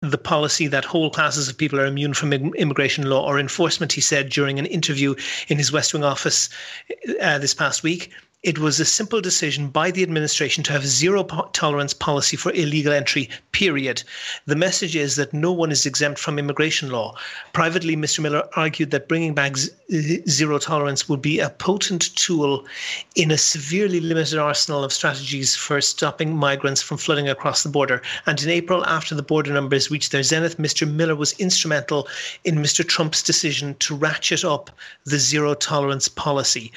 [0.00, 4.00] The policy that whole classes of people are immune from immigration law or enforcement, he
[4.00, 5.16] said during an interview
[5.48, 6.48] in his West Wing office
[7.20, 8.12] uh, this past week.
[8.44, 12.52] It was a simple decision by the administration to have zero po- tolerance policy for
[12.52, 14.04] illegal entry, period.
[14.46, 17.16] The message is that no one is exempt from immigration law.
[17.52, 18.20] Privately, Mr.
[18.20, 19.72] Miller argued that bringing back z-
[20.28, 22.64] zero tolerance would be a potent tool
[23.16, 28.00] in a severely limited arsenal of strategies for stopping migrants from flooding across the border.
[28.26, 30.88] And in April, after the border numbers reached their zenith, Mr.
[30.88, 32.06] Miller was instrumental
[32.44, 32.86] in Mr.
[32.86, 34.70] Trump's decision to ratchet up
[35.04, 36.70] the zero tolerance policy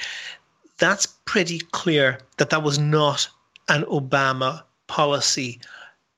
[0.82, 3.28] that's pretty clear that that was not
[3.68, 5.60] an Obama policy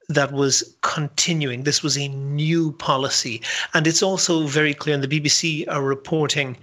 [0.08, 1.64] that was continuing.
[1.64, 3.42] This was a new policy.
[3.74, 6.56] And it's also very clear, and the BBC are reporting,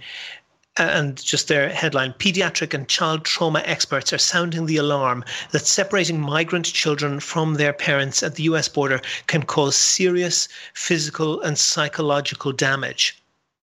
[0.76, 6.20] and just their headline pediatric and child trauma experts are sounding the alarm that separating
[6.20, 12.50] migrant children from their parents at the US border can cause serious physical and psychological
[12.50, 13.22] damage.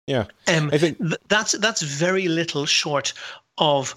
[0.06, 0.26] Yeah.
[0.48, 3.14] Um, I think th- that's that's very little short
[3.58, 3.96] of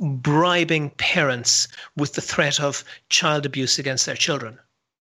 [0.00, 4.58] bribing parents with the threat of child abuse against their children.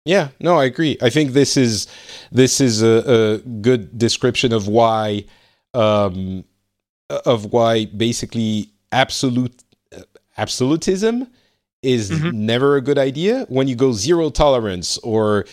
[0.04, 0.96] Yeah, no, I agree.
[1.02, 1.88] I think this is
[2.30, 5.24] this is a, a good description of why
[5.74, 6.44] um,
[7.10, 9.64] of why basically absolute
[10.36, 11.26] absolutism
[11.82, 12.46] is mm-hmm.
[12.46, 13.46] never a good idea.
[13.48, 15.44] When you go zero tolerance or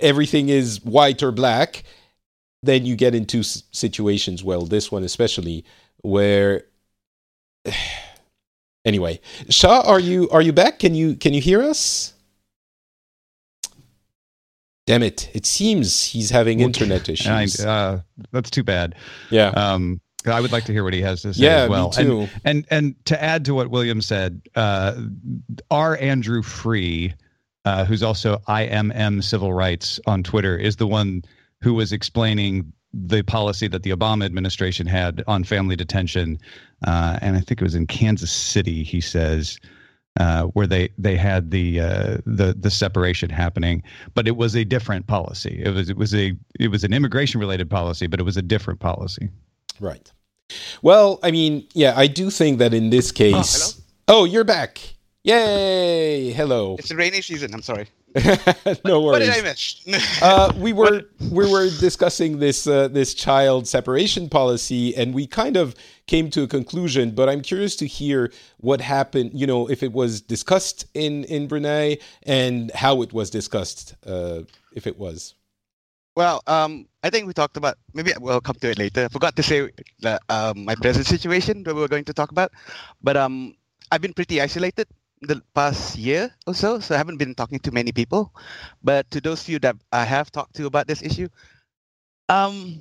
[0.00, 1.84] everything is white or black,
[2.62, 4.42] then you get into situations.
[4.42, 5.64] Well, this one especially
[6.02, 6.64] where
[8.86, 9.20] Anyway,
[9.50, 10.78] Shah, are you are you back?
[10.78, 12.14] Can you can you hear us?
[14.86, 15.30] Damn it!
[15.34, 17.60] It seems he's having internet issues.
[17.60, 18.00] I, uh,
[18.32, 18.94] that's too bad.
[19.28, 19.48] Yeah.
[19.48, 21.88] Um, I would like to hear what he has to say yeah, as well.
[21.88, 22.20] me too.
[22.20, 25.00] And, and and to add to what William said, uh,
[25.70, 27.12] our Andrew Free,
[27.66, 31.22] uh, who's also IMM Civil Rights on Twitter, is the one
[31.62, 36.38] who was explaining the policy that the Obama administration had on family detention,
[36.86, 38.82] uh, and I think it was in Kansas City.
[38.82, 39.58] He says.
[40.18, 43.80] Uh, where they they had the uh, the the separation happening,
[44.12, 45.62] but it was a different policy.
[45.64, 48.42] It was it was a it was an immigration related policy, but it was a
[48.42, 49.30] different policy.
[49.78, 50.10] Right.
[50.82, 53.80] Well, I mean, yeah, I do think that in this case.
[54.08, 54.80] Oh, oh you're back.
[55.22, 56.32] Yay!
[56.32, 56.76] Hello.
[56.78, 57.52] It's the rainy season.
[57.52, 57.88] I'm sorry.
[58.86, 59.12] no worries.
[59.12, 59.84] What did I miss?
[60.22, 65.58] uh, we were we were discussing this uh, this child separation policy, and we kind
[65.58, 65.74] of
[66.06, 67.10] came to a conclusion.
[67.10, 69.32] But I'm curious to hear what happened.
[69.34, 74.40] You know, if it was discussed in in Brunei and how it was discussed, uh,
[74.72, 75.34] if it was.
[76.16, 77.76] Well, um, I think we talked about.
[77.92, 79.04] Maybe we'll come to it later.
[79.04, 82.32] I forgot to say that um, my present situation that we were going to talk
[82.32, 82.52] about,
[83.02, 83.54] but um,
[83.92, 84.88] I've been pretty isolated
[85.22, 88.32] the past year or so, so I haven't been talking to many people.
[88.82, 91.28] But to those few that I have talked to about this issue,
[92.28, 92.80] um,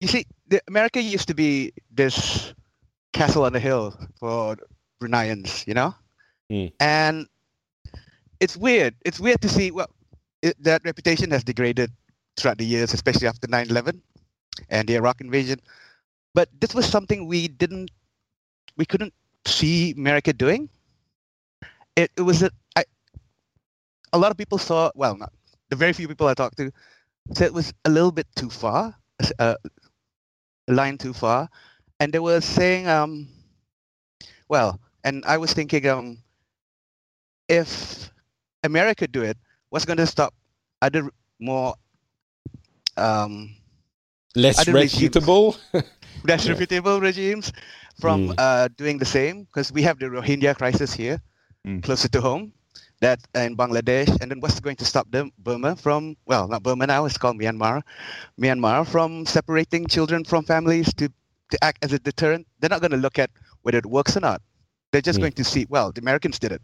[0.00, 2.52] you see, the, America used to be this
[3.12, 4.56] castle on the hill for
[5.00, 5.94] Bruneians, you know,
[6.50, 6.72] Mm.
[6.78, 7.26] and
[8.40, 8.94] it's weird.
[9.04, 9.88] It's weird to see well
[10.42, 11.90] it, that reputation has degraded
[12.36, 14.02] throughout the years, especially after 9/11
[14.68, 15.58] and the Iraq invasion.
[16.34, 17.90] But this was something we didn't,
[18.76, 19.14] we couldn't
[19.46, 20.68] see America doing.
[21.96, 22.84] It, it was a, I,
[24.12, 24.90] a lot of people saw.
[24.94, 25.32] Well, not
[25.68, 26.70] the very few people I talked to
[27.32, 28.94] said it was a little bit too far,
[29.38, 29.54] uh,
[30.68, 31.48] a line too far,
[32.00, 33.28] and they were saying, um,
[34.48, 36.18] well, and I was thinking, um,
[37.48, 38.10] if
[38.62, 39.36] America do it,
[39.70, 40.34] what's going to stop
[40.82, 41.74] other more
[42.96, 43.56] um,
[44.34, 45.56] Less reputable.
[46.24, 46.48] less Yeah.
[46.48, 47.52] reputable regimes
[47.98, 48.38] from Mm.
[48.38, 51.20] uh, doing the same because we have the Rohingya crisis here
[51.66, 51.82] Mm.
[51.82, 52.52] closer to home
[53.00, 56.86] that in Bangladesh and then what's going to stop them Burma from well not Burma
[56.86, 57.80] now it's called Myanmar
[58.38, 61.08] Myanmar from separating children from families to
[61.50, 63.30] to act as a deterrent they're not going to look at
[63.62, 64.42] whether it works or not
[64.92, 65.22] they're just Mm.
[65.22, 66.62] going to see well the Americans did it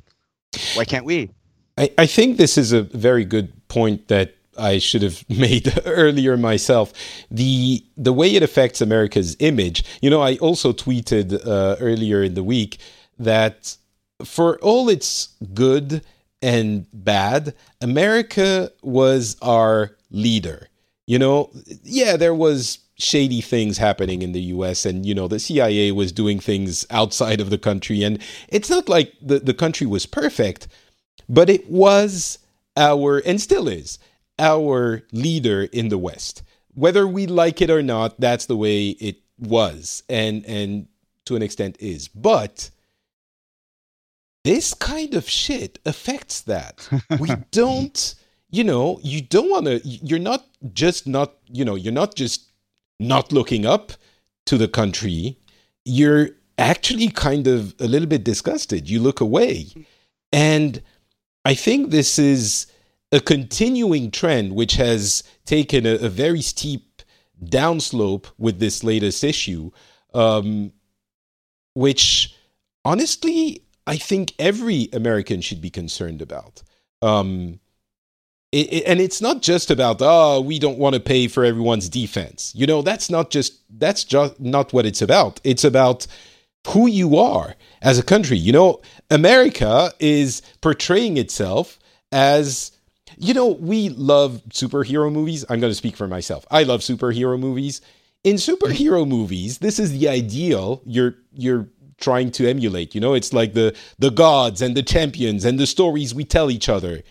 [0.75, 1.31] why can't we
[1.79, 6.37] I, I think this is a very good point that I should have made earlier
[6.37, 6.93] myself.
[7.31, 9.85] The the way it affects America's image.
[10.03, 12.79] You know, I also tweeted uh, earlier in the week
[13.19, 13.77] that
[14.25, 16.05] for all its good
[16.43, 20.69] and bad, America was our leader.
[21.07, 21.51] You know,
[21.83, 26.13] yeah, there was shady things happening in the US and you know the CIA was
[26.13, 28.03] doing things outside of the country.
[28.03, 30.69] And it's not like the, the country was perfect
[31.31, 32.39] but it was
[32.77, 33.99] our and still is
[34.39, 36.43] our leader in the west.
[36.75, 40.89] Whether we like it or not that's the way it was and and
[41.27, 42.09] to an extent is.
[42.09, 42.71] But
[44.45, 46.89] this kind of shit affects that.
[47.19, 48.15] We don't
[48.51, 52.51] you know you don't want to you're not just not you know you're not just
[52.99, 53.93] not looking up
[54.47, 55.39] to the country.
[55.85, 58.89] You're actually kind of a little bit disgusted.
[58.89, 59.69] You look away.
[60.33, 60.83] And
[61.45, 62.67] I think this is
[63.11, 67.03] a continuing trend which has taken a, a very steep
[67.43, 69.71] downslope with this latest issue,
[70.13, 70.73] um,
[71.75, 72.37] which
[72.85, 76.63] honestly, I think every American should be concerned about.
[77.03, 77.61] Um,
[78.53, 81.89] it, it- and it's not just about oh we don't want to pay for everyone's
[81.89, 86.07] defense you know that's not just that's just not what it's about it's about
[86.69, 88.37] who you are as a country.
[88.37, 91.79] You know, America is portraying itself
[92.13, 92.73] as,
[93.17, 95.45] you know, we love superhero movies.
[95.49, 96.47] I'm going to speak for myself.
[96.51, 97.81] I love superhero movies.
[98.25, 101.69] In superhero movies, this is the ideal you're you're
[102.01, 102.95] trying to emulate.
[102.95, 106.51] You know, it's like the the gods and the champions and the stories we tell
[106.51, 107.03] each other.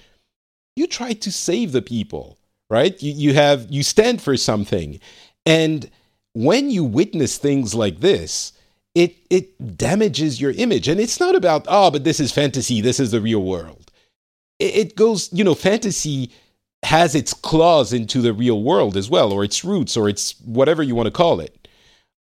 [0.76, 2.38] You try to save the people,
[2.70, 3.02] right?
[3.02, 5.00] You you have you stand for something.
[5.46, 5.90] And
[6.34, 8.54] when you witness things like this,
[8.96, 13.00] it it damages your image and it's not about oh but this is fantasy this
[13.00, 13.92] is the real world
[14.58, 16.32] it, it goes you know fantasy
[16.84, 20.82] has its claws into the real world as well or its roots or its whatever
[20.82, 21.59] you want to call it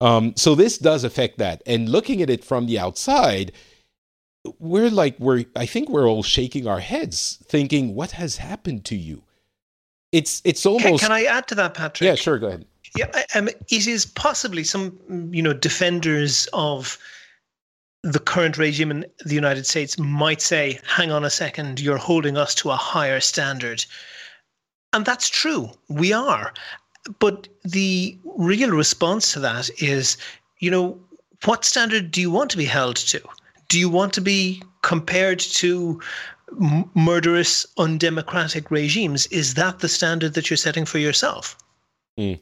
[0.01, 3.51] um, so this does affect that and looking at it from the outside
[4.59, 8.95] we're like we're i think we're all shaking our heads thinking what has happened to
[8.95, 9.21] you
[10.11, 12.05] it's it's almost can I add to that, Patrick?
[12.07, 12.65] yeah sure go ahead
[12.97, 14.97] Yeah, I- um, it is possibly some,
[15.31, 16.97] you know, defenders of
[18.01, 22.37] the current regime in the United States might say, hang on a second, you're holding
[22.37, 23.85] us to a higher standard.
[24.93, 26.53] And that's true, we are.
[27.17, 30.17] But the real response to that is,
[30.59, 30.99] you know,
[31.45, 33.21] what standard do you want to be held to?
[33.69, 35.99] Do you want to be compared to
[36.61, 39.27] m- murderous, undemocratic regimes?
[39.27, 41.57] Is that the standard that you're setting for yourself?
[42.17, 42.39] Mm.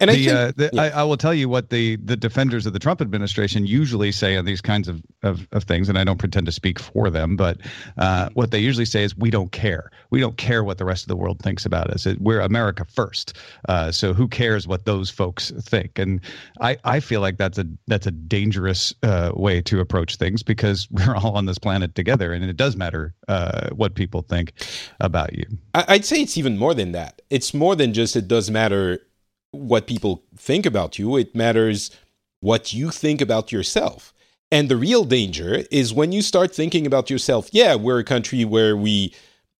[0.00, 0.82] And the, I, think, uh, the, yeah.
[0.82, 4.36] I, I, will tell you what the the defenders of the Trump administration usually say
[4.36, 7.36] on these kinds of, of, of things, and I don't pretend to speak for them,
[7.36, 7.58] but
[7.96, 9.92] uh, what they usually say is, "We don't care.
[10.10, 12.04] We don't care what the rest of the world thinks about us.
[12.18, 13.36] We're America first.
[13.68, 16.20] Uh, so who cares what those folks think?" And
[16.60, 20.88] I, I feel like that's a that's a dangerous uh, way to approach things because
[20.90, 24.52] we're all on this planet together, and it does matter uh, what people think
[24.98, 25.44] about you.
[25.74, 27.22] I'd say it's even more than that.
[27.30, 29.00] It's more than just it does matter
[29.52, 31.90] what people think about you, it matters
[32.40, 34.12] what you think about yourself.
[34.52, 38.44] And the real danger is when you start thinking about yourself, yeah, we're a country
[38.44, 39.14] where we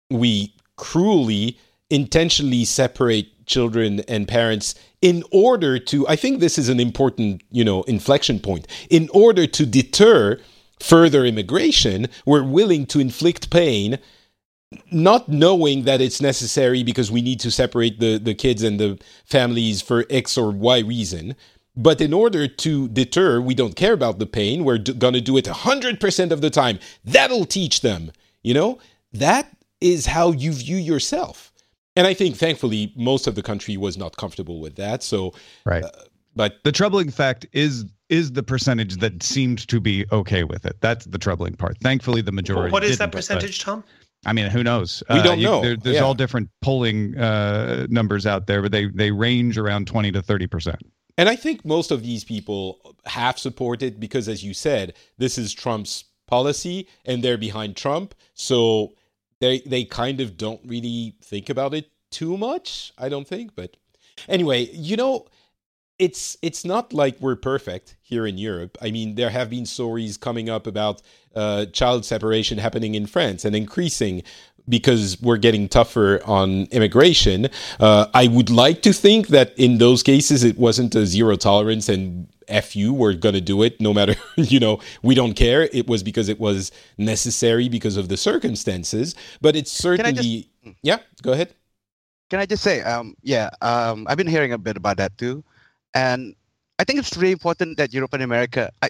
[0.09, 1.57] we cruelly
[1.89, 7.63] intentionally separate children and parents in order to I think this is an important, you
[7.63, 8.67] know, inflection point.
[8.89, 10.39] In order to deter
[10.81, 13.97] further immigration, we're willing to inflict pain
[14.91, 18.99] not knowing that it's necessary because we need to separate the, the kids and the
[19.25, 21.35] families for X or Y reason.
[21.75, 24.63] But in order to deter, we don't care about the pain.
[24.63, 26.79] We're d- going to do it 100% of the time.
[27.03, 28.11] That'll teach them.
[28.43, 28.79] You know,
[29.13, 31.51] that is how you view yourself.
[31.95, 35.03] And I think, thankfully, most of the country was not comfortable with that.
[35.03, 35.33] So,
[35.65, 35.83] right.
[35.83, 35.89] Uh,
[36.35, 40.75] but the troubling fact is is the percentage that seemed to be okay with it.
[40.81, 41.77] That's the troubling part.
[41.79, 42.71] Thankfully, the majority.
[42.71, 43.83] What is that percentage, Tom?
[44.25, 45.03] I mean, who knows?
[45.09, 45.61] We don't uh, you, know.
[45.61, 46.03] There, there's yeah.
[46.03, 50.47] all different polling uh, numbers out there, but they they range around twenty to thirty
[50.47, 50.81] percent.
[51.17, 55.53] And I think most of these people have supported because, as you said, this is
[55.53, 58.93] Trump's policy, and they're behind Trump, so
[59.39, 62.93] they they kind of don't really think about it too much.
[62.97, 63.75] I don't think, but
[64.27, 65.25] anyway, you know,
[66.01, 68.75] it's it's not like we're perfect here in Europe.
[68.81, 71.03] I mean, there have been stories coming up about
[71.35, 74.23] uh, child separation happening in France and increasing
[74.67, 77.49] because we're getting tougher on immigration.
[77.79, 81.87] Uh, I would like to think that in those cases it wasn't a zero tolerance
[81.87, 85.69] and F you, we're going to do it no matter, you know, we don't care.
[85.71, 89.13] It was because it was necessary because of the circumstances.
[89.39, 91.53] But it's certainly, just, yeah, go ahead.
[92.31, 95.43] Can I just say, um, yeah, um, I've been hearing a bit about that too.
[95.93, 96.35] And
[96.79, 98.89] I think it's really important that Europe and America, I,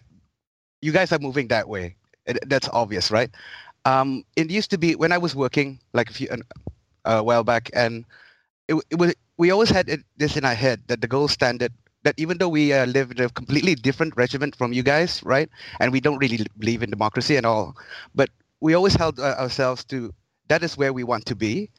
[0.81, 1.95] you guys are moving that way.
[2.47, 3.29] That's obvious, right?
[3.85, 6.27] Um, it used to be when I was working, like a few
[7.05, 8.05] a while back, and
[8.67, 11.73] it, it was we always had it, this in our head that the gold standard
[12.03, 15.49] that even though we uh, live in a completely different regiment from you guys, right,
[15.79, 17.75] and we don't really believe in democracy and all,
[18.15, 18.29] but
[18.61, 20.13] we always held uh, ourselves to
[20.49, 21.69] that is where we want to be.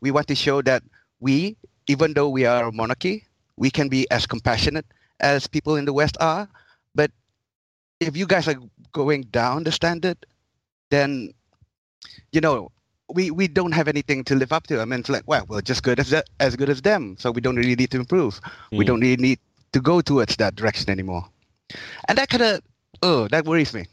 [0.00, 0.82] We want to show that
[1.20, 1.56] we,
[1.88, 3.25] even though we are a monarchy,
[3.56, 4.86] we can be as compassionate
[5.20, 6.48] as people in the West are.
[6.94, 7.10] But
[8.00, 8.56] if you guys are
[8.92, 10.18] going down the standard,
[10.90, 11.32] then
[12.32, 12.70] you know
[13.12, 14.80] we we don't have anything to live up to.
[14.80, 17.40] I mean, it's like, well, we're just good as as good as them, so we
[17.40, 18.40] don't really need to improve.
[18.72, 18.78] Mm.
[18.78, 19.38] We don't really need
[19.72, 21.24] to go towards that direction anymore.
[22.08, 22.60] And that kind of,
[23.02, 23.86] oh, that worries me.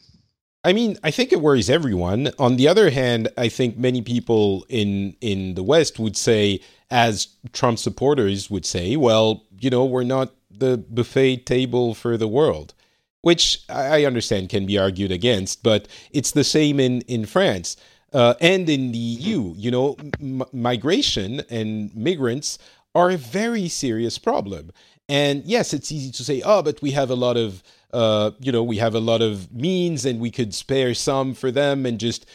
[0.63, 2.31] I mean, I think it worries everyone.
[2.39, 7.27] On the other hand, I think many people in in the West would say, as
[7.51, 12.73] Trump supporters would say, well, you know, we're not the buffet table for the world,
[13.21, 17.77] which I understand can be argued against, but it's the same in in France.
[18.11, 22.59] Uh, and in the EU, you know, m- migration and migrants
[22.93, 24.71] are a very serious problem.
[25.09, 28.51] And yes, it's easy to say, oh, but we have a lot of, uh, you
[28.51, 31.99] know, we have a lot of means, and we could spare some for them, and
[31.99, 32.25] just.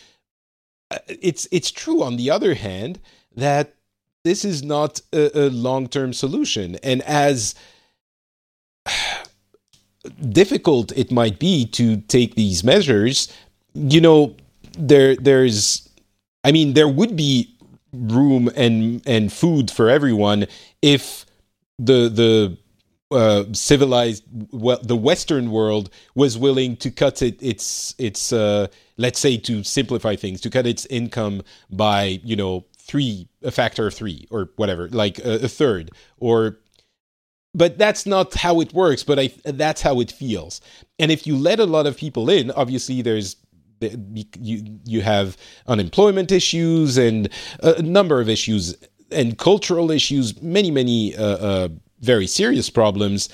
[0.90, 2.02] Uh, it's it's true.
[2.02, 2.98] On the other hand,
[3.36, 3.74] that
[4.28, 7.54] this is not a, a long term solution, and as
[10.28, 13.32] difficult it might be to take these measures,
[13.74, 14.36] you know,
[14.78, 15.88] there there's,
[16.44, 17.54] I mean, there would be
[17.92, 20.46] room and and food for everyone
[20.82, 21.24] if
[21.78, 22.58] the the
[23.10, 28.66] uh, civilized well the western world was willing to cut it its its uh,
[28.98, 33.86] let's say to simplify things to cut its income by you know three a factor
[33.86, 36.58] of three or whatever like a, a third or
[37.54, 40.60] but that's not how it works but I, that's how it feels
[40.98, 43.36] and if you let a lot of people in obviously there's
[43.80, 47.28] you you have unemployment issues and
[47.62, 48.74] a number of issues
[49.10, 51.68] and cultural issues, many many uh, uh,
[52.00, 53.28] very serious problems,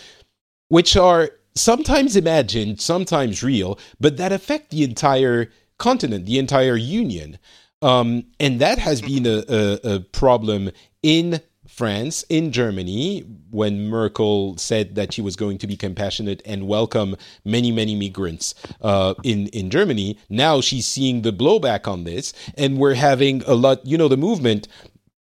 [0.69, 7.39] which are sometimes imagined, sometimes real, but that affect the entire continent, the entire union.
[7.85, 10.71] Um, and that has been a, a, a problem
[11.03, 13.21] in France, in Germany,
[13.51, 17.15] when Merkel said that she was going to be compassionate and welcome
[17.45, 20.19] many, many migrants uh, in in Germany.
[20.31, 23.85] Now she's seeing the blowback on this, and we're having a lot.
[23.85, 24.67] You know, the movement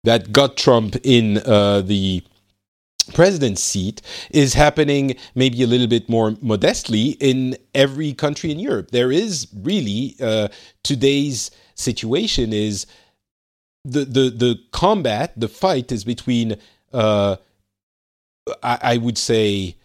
[0.05, 2.23] that got Trump in uh, the
[3.15, 8.91] president's seat is happening maybe a little bit more modestly in every country in Europe.
[8.93, 10.49] There is really uh,
[10.85, 12.87] today's situation is
[13.85, 16.57] the the the combat, the fight is between
[16.93, 17.37] uh,
[18.63, 19.77] I, I would say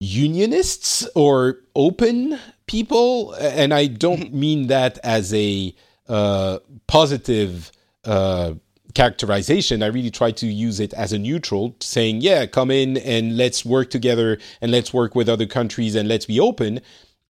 [0.00, 4.40] unionists or open people, and I don't mm-hmm.
[4.40, 5.74] mean that as a
[6.08, 7.72] uh, positive
[8.04, 8.54] uh,
[8.94, 9.82] characterization.
[9.82, 13.64] I really try to use it as a neutral, saying, "Yeah, come in and let's
[13.64, 16.80] work together, and let's work with other countries, and let's be open."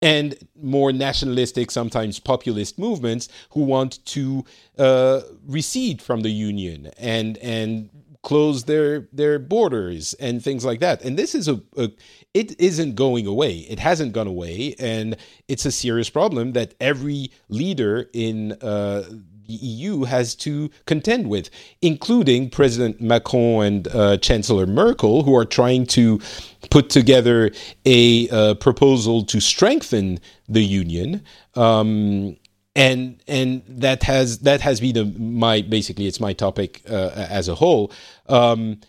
[0.00, 4.44] And more nationalistic, sometimes populist movements who want to
[4.78, 7.90] uh, recede from the union and and
[8.22, 11.02] close their their borders and things like that.
[11.02, 11.90] And this is a, a
[12.34, 13.58] it isn't going away.
[13.60, 15.16] It hasn't gone away, and
[15.48, 19.04] it's a serious problem that every leader in uh,
[19.48, 21.50] the EU has to contend with,
[21.82, 26.20] including President Macron and uh, Chancellor Merkel, who are trying to
[26.70, 27.50] put together
[27.86, 31.24] a uh, proposal to strengthen the union.
[31.54, 32.36] Um,
[32.76, 37.48] and and that has that has been a, my basically it's my topic uh, as
[37.48, 37.90] a whole.
[38.28, 38.80] Um,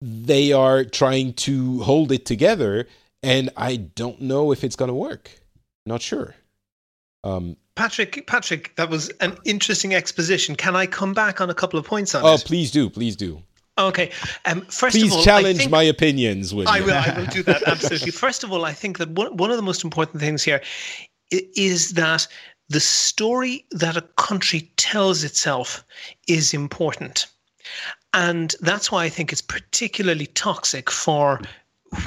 [0.00, 2.88] they are trying to hold it together,
[3.22, 5.30] and I don't know if it's going to work.
[5.84, 6.34] Not sure.
[7.22, 10.56] Um, Patrick, Patrick, that was an interesting exposition.
[10.56, 12.42] Can I come back on a couple of points on oh, it?
[12.42, 13.42] Oh, please do, please do.
[13.78, 14.10] Okay.
[14.46, 16.54] Um, first Please of all, challenge my opinions.
[16.54, 16.94] Will I will.
[16.94, 18.10] I will do that absolutely.
[18.10, 20.62] first of all, I think that one one of the most important things here
[21.30, 22.26] is that
[22.70, 25.84] the story that a country tells itself
[26.26, 27.26] is important,
[28.14, 31.42] and that's why I think it's particularly toxic for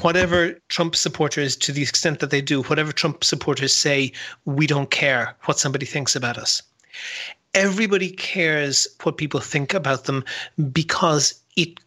[0.01, 4.11] whatever Trump supporters, to the extent that they do, whatever Trump supporters say,
[4.45, 6.61] we don't care what somebody thinks about us.
[7.53, 10.23] Everybody cares what people think about them
[10.71, 11.79] because it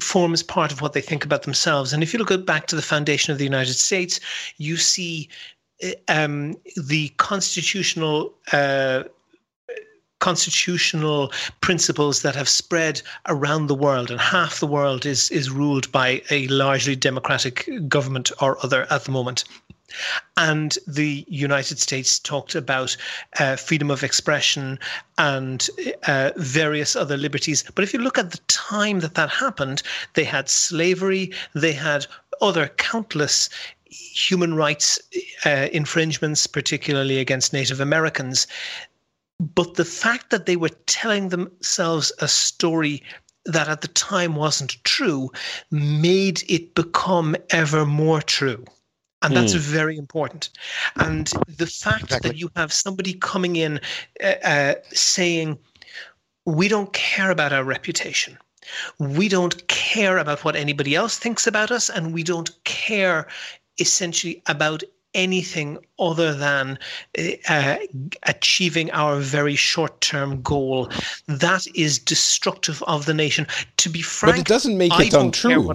[0.00, 1.92] forms part of what they think about themselves.
[1.92, 4.20] And if you look back to the foundation of the United States,
[4.56, 5.28] you see
[5.82, 9.04] uh, um, the constitutional uh,
[10.20, 15.90] constitutional principles that have spread around the world, and half the world is is ruled
[15.90, 19.44] by a largely democratic government or other at the moment.
[20.36, 22.96] And the United States talked about
[23.40, 24.78] uh, freedom of expression
[25.18, 25.68] and
[26.06, 27.64] uh, various other liberties.
[27.74, 29.82] But if you look at the time that that happened,
[30.14, 32.06] they had slavery, they had
[32.40, 33.50] other countless
[33.90, 34.98] human rights
[35.44, 38.46] uh, infringements, particularly against Native Americans.
[39.40, 43.02] But the fact that they were telling themselves a story
[43.46, 45.30] that at the time wasn't true
[45.70, 48.64] made it become ever more true.
[49.22, 49.58] And that's mm.
[49.58, 50.50] very important.
[50.96, 52.30] And the fact exactly.
[52.30, 53.80] that you have somebody coming in
[54.22, 55.58] uh, uh, saying,
[56.44, 58.38] we don't care about our reputation.
[58.98, 63.26] We don't care about what anybody else thinks about us, and we don't care
[63.78, 64.82] essentially about
[65.14, 66.78] anything other than
[67.48, 67.76] uh,
[68.24, 70.90] achieving our very short term goal.
[71.26, 73.46] That is destructive of the nation.
[73.78, 75.74] To be frank, but it doesn't make it I untrue.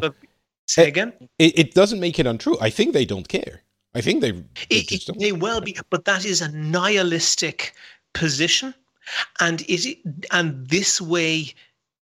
[0.68, 1.14] say again?
[1.40, 2.58] It, it, doesn't make it untrue.
[2.62, 3.62] I think they don't care.
[3.94, 4.32] I think they.
[4.32, 7.74] They, it, it may well be, but that is a nihilistic
[8.14, 8.74] position,
[9.40, 9.98] and it
[10.32, 11.54] and this way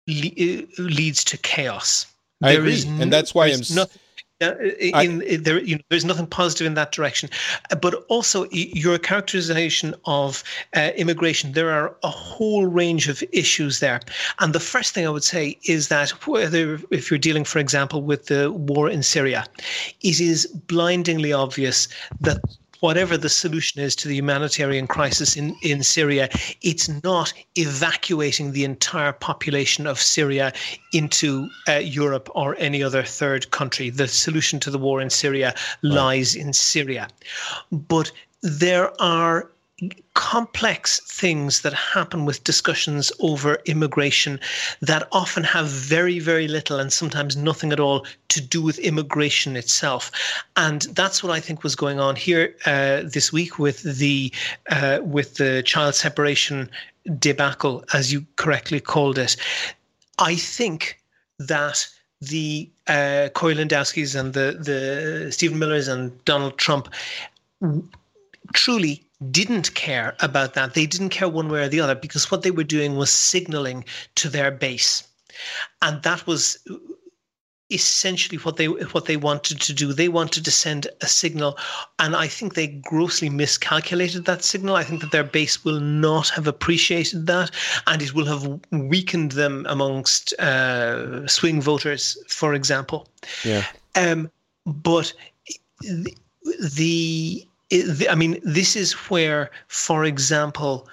[0.07, 2.07] le- uh, leads to chaos.
[2.41, 3.61] I there agree, no, and that's why I'm.
[3.73, 4.01] Nothing,
[4.43, 7.29] uh, in, I, there, you know, there's nothing positive in that direction.
[7.71, 10.43] Uh, but also, your characterization of
[10.75, 13.99] uh, immigration, there are a whole range of issues there.
[14.39, 18.01] And the first thing I would say is that whether if you're dealing, for example,
[18.01, 19.45] with the war in Syria,
[20.01, 21.87] it is blindingly obvious
[22.21, 22.39] that
[22.83, 26.27] whatever the solution is to the humanitarian crisis in, in Syria,
[26.61, 30.51] it's not evacuating the entire population of Syria
[30.91, 33.89] into uh, Europe or any other third country.
[33.89, 37.07] The solution to the war in Syria lies in Syria.
[37.71, 38.11] But
[38.41, 39.49] there are
[40.13, 44.39] complex things that happen with discussions over immigration
[44.81, 49.55] that often have very, very little and sometimes nothing at all to do with immigration
[49.55, 50.11] itself.
[50.55, 54.31] And that's what I think was going on here uh, this week with the
[54.69, 56.69] uh, with the child separation
[57.17, 59.35] debacle, as you correctly called it.
[60.19, 60.99] I think
[61.39, 61.87] that
[62.21, 66.93] the uh, Corey Lewandowski's and the the Stephen Millers and Donald Trump
[68.53, 70.73] truly didn't care about that.
[70.73, 73.85] They didn't care one way or the other because what they were doing was signaling
[74.15, 75.07] to their base.
[75.81, 76.59] And that was
[77.73, 79.93] essentially what they what they wanted to do.
[79.93, 81.57] They wanted to send a signal,
[81.99, 84.75] and I think they grossly miscalculated that signal.
[84.75, 87.51] I think that their base will not have appreciated that,
[87.87, 93.07] and it will have weakened them amongst uh, swing voters, for example.
[93.43, 93.65] Yeah.
[93.95, 94.29] Um,
[94.65, 95.13] but
[95.81, 96.15] the,
[96.75, 97.47] the
[98.09, 100.87] I mean, this is where, for example,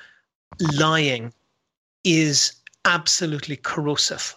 [0.74, 1.32] lying
[2.04, 2.52] is
[2.84, 4.36] absolutely corrosive.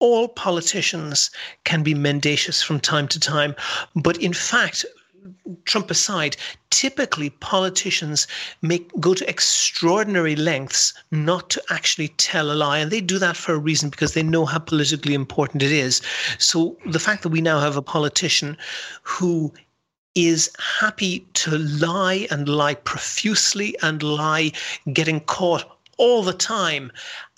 [0.00, 1.30] All politicians
[1.64, 3.54] can be mendacious from time to time,
[3.94, 4.84] but in fact,
[5.64, 6.36] Trump aside,
[6.70, 8.26] typically politicians
[8.62, 13.36] make go to extraordinary lengths not to actually tell a lie, and they do that
[13.36, 16.02] for a reason because they know how politically important it is.
[16.38, 18.56] So the fact that we now have a politician
[19.02, 19.52] who
[20.16, 20.50] is
[20.80, 24.50] happy to lie and lie profusely and lie
[24.92, 25.64] getting caught
[25.98, 26.90] all the time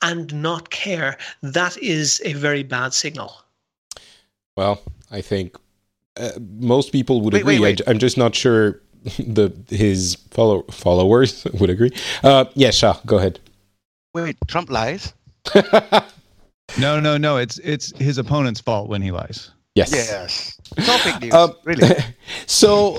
[0.03, 3.43] and not care, that is a very bad signal.
[4.57, 5.57] Well, I think
[6.17, 7.59] uh, most people would wait, agree.
[7.59, 7.89] Wait, wait.
[7.89, 8.81] I, am just not sure
[9.19, 11.93] the his follow, followers would agree.
[12.23, 13.41] Uh, yeah, Shah, go ahead.
[14.15, 15.13] Wait, Trump lies?
[16.79, 17.37] no, no, no.
[17.37, 19.51] It's it's his opponent's fault when he lies.
[19.79, 19.93] Yes.
[19.93, 20.87] Yes.
[20.87, 21.35] Topic news.
[21.35, 21.97] Um, really.
[22.47, 22.99] so,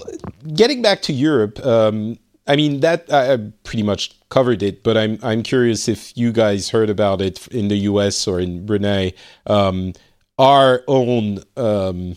[0.53, 2.17] getting back to Europe, um,
[2.47, 6.31] I mean that I, I pretty much covered it, but I'm I'm curious if you
[6.31, 8.27] guys heard about it in the U.S.
[8.27, 9.13] or in Brunei.
[9.45, 9.93] Um,
[10.37, 12.15] our own um,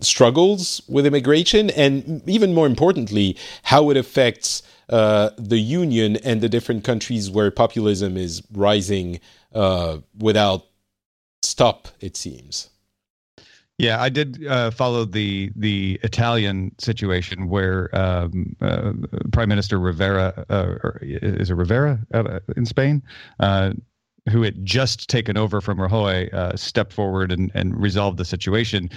[0.00, 6.48] struggles with immigration, and even more importantly, how it affects uh, the union and the
[6.48, 9.18] different countries where populism is rising
[9.52, 10.66] uh, without
[11.42, 11.88] stop.
[12.00, 12.68] It seems.
[13.82, 18.92] Yeah, I did uh, follow the the Italian situation where um, uh,
[19.32, 23.02] Prime Minister Rivera uh, is it Rivera uh, in Spain,
[23.40, 23.72] uh,
[24.30, 28.88] who had just taken over from Rajoy, uh, stepped forward and, and resolved the situation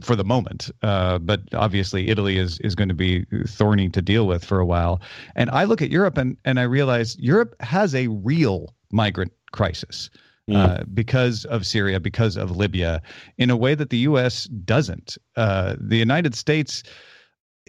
[0.00, 0.72] for the moment.
[0.80, 5.00] but obviously, Italy is is going to be thorny to deal with for a while.
[5.36, 10.10] And I look at Europe and and I realize Europe has a real migrant crisis.
[10.50, 10.56] Mm.
[10.56, 13.00] Uh, because of Syria, because of Libya,
[13.38, 14.44] in a way that the U.S.
[14.46, 15.16] doesn't.
[15.36, 16.82] Uh, the United States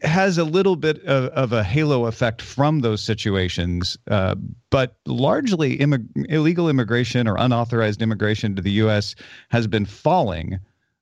[0.02, 4.34] has a little bit of, of, a halo effect from those situations, uh,
[4.72, 9.14] but largely immig- illegal immigration or unauthorized immigration to the U.S.
[9.50, 10.60] has been falling.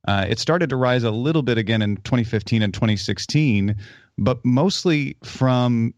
[0.08, 3.76] Uh, it started to rise a little bit again in 2015 and 2016,
[4.18, 5.94] but mostly from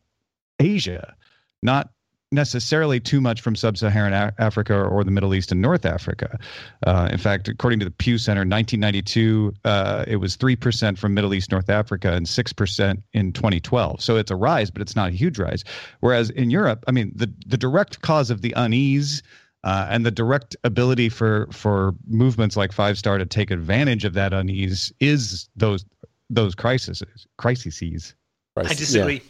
[0.60, 1.16] Asia,
[1.64, 1.90] not
[2.32, 6.40] necessarily too much from sub-Saharan A- Africa or the Middle East and North Africa.
[6.86, 11.14] Uh, in fact, according to the Pew Center, 1992 uh, it was three percent from
[11.14, 14.02] Middle East, North Africa, and six percent in 2012.
[14.02, 15.64] So it's a rise, but it's not a huge rise.
[16.00, 19.22] Whereas in Europe, I mean, the the direct cause of the unease.
[19.64, 24.14] Uh, and the direct ability for for movements like Five Star to take advantage of
[24.16, 25.86] that unease is those
[26.32, 27.04] those crises
[27.38, 28.16] crises.
[28.58, 29.22] I disagree.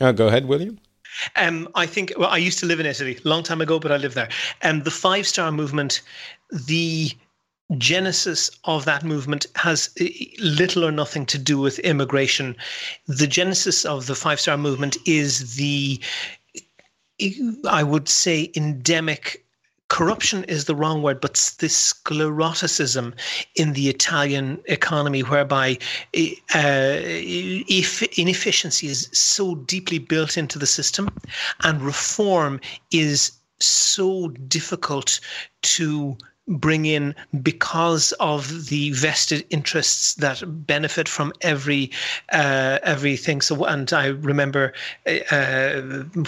[0.00, 0.08] Yeah.
[0.08, 0.80] Uh, go ahead, William.
[1.36, 3.92] Um, I think well, I used to live in Italy a long time ago, but
[3.92, 4.28] I live there.
[4.62, 6.02] And um, the Five Star Movement,
[6.50, 7.10] the
[7.78, 9.90] genesis of that movement has
[10.38, 12.56] little or nothing to do with immigration.
[13.06, 16.00] The genesis of the Five Star Movement is the,
[17.68, 19.45] I would say, endemic
[19.88, 23.14] corruption is the wrong word, but this scleroticism
[23.54, 25.78] in the Italian economy, whereby
[26.54, 26.98] uh,
[28.16, 31.08] inefficiency is so deeply built into the system
[31.62, 32.60] and reform
[32.90, 35.20] is so difficult
[35.62, 36.16] to
[36.48, 41.90] bring in because of the vested interests that benefit from every
[42.32, 43.40] uh, everything.
[43.40, 44.72] So, and I remember
[45.30, 45.80] uh,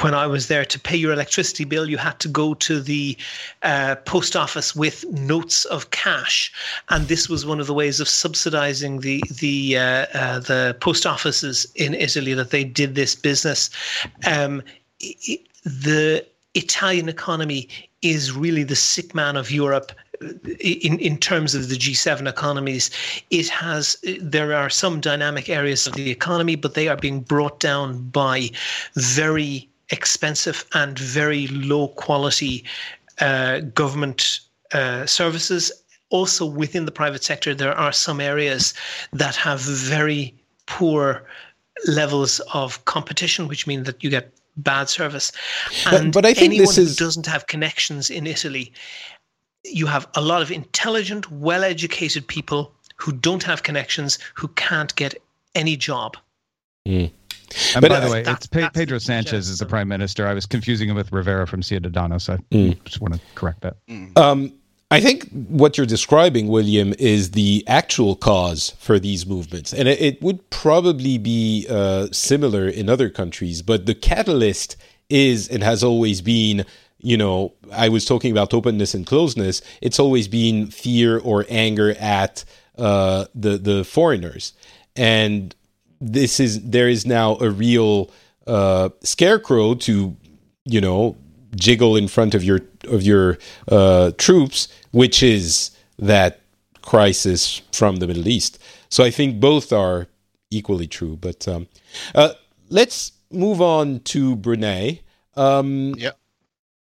[0.03, 3.17] when I was there to pay your electricity bill, you had to go to the
[3.63, 6.53] uh, post office with notes of cash,
[6.89, 11.07] and this was one of the ways of subsidizing the the uh, uh, the post
[11.07, 13.71] offices in Italy that they did this business.
[14.27, 14.63] Um,
[15.65, 17.69] the Italian economy
[18.03, 22.91] is really the sick man of Europe in, in terms of the G7 economies,
[23.31, 27.61] it has there are some dynamic areas of the economy, but they are being brought
[27.61, 28.51] down by
[28.95, 32.65] very expensive and very low quality
[33.21, 34.41] uh, government
[34.73, 35.73] uh, services.
[36.11, 38.75] Also, within the private sector, there are some areas
[39.13, 40.35] that have very
[40.67, 41.25] poor
[41.87, 45.33] levels of competition, which mean that you get bad service.
[45.87, 46.99] And but, but I think anyone this is...
[46.99, 48.73] who doesn't have connections in Italy
[49.73, 54.95] you have a lot of intelligent, well educated people who don't have connections, who can't
[54.97, 55.15] get
[55.55, 56.17] any job.
[56.87, 57.11] Mm.
[57.75, 60.27] And but by the way, it's Pe- Pedro Sanchez is the prime minister.
[60.27, 62.23] I was confusing him with Rivera from Ciudadanos.
[62.23, 62.85] So I mm.
[62.85, 63.77] just want to correct that.
[63.87, 64.17] Mm.
[64.19, 64.53] Um,
[64.91, 69.75] I think what you're describing, William, is the actual cause for these movements.
[69.75, 74.77] And it, it would probably be uh, similar in other countries, but the catalyst
[75.11, 76.65] is and has always been
[77.01, 79.63] you know, I was talking about openness and closeness.
[79.81, 82.45] It's always been fear or anger at
[82.77, 84.53] uh, the the foreigners,
[84.97, 85.55] and
[86.01, 88.11] this is there is now a real
[88.47, 90.17] uh, scarecrow to
[90.65, 91.17] you know
[91.55, 93.39] jiggle in front of your of your
[93.69, 96.41] uh, troops, which is that
[96.83, 98.59] crisis from the Middle East.
[98.89, 100.09] So I think both are
[100.51, 101.17] equally true.
[101.17, 101.69] But um,
[102.15, 102.33] uh,
[102.71, 105.01] let's move on to Brunei.
[105.37, 106.13] Um, yeah.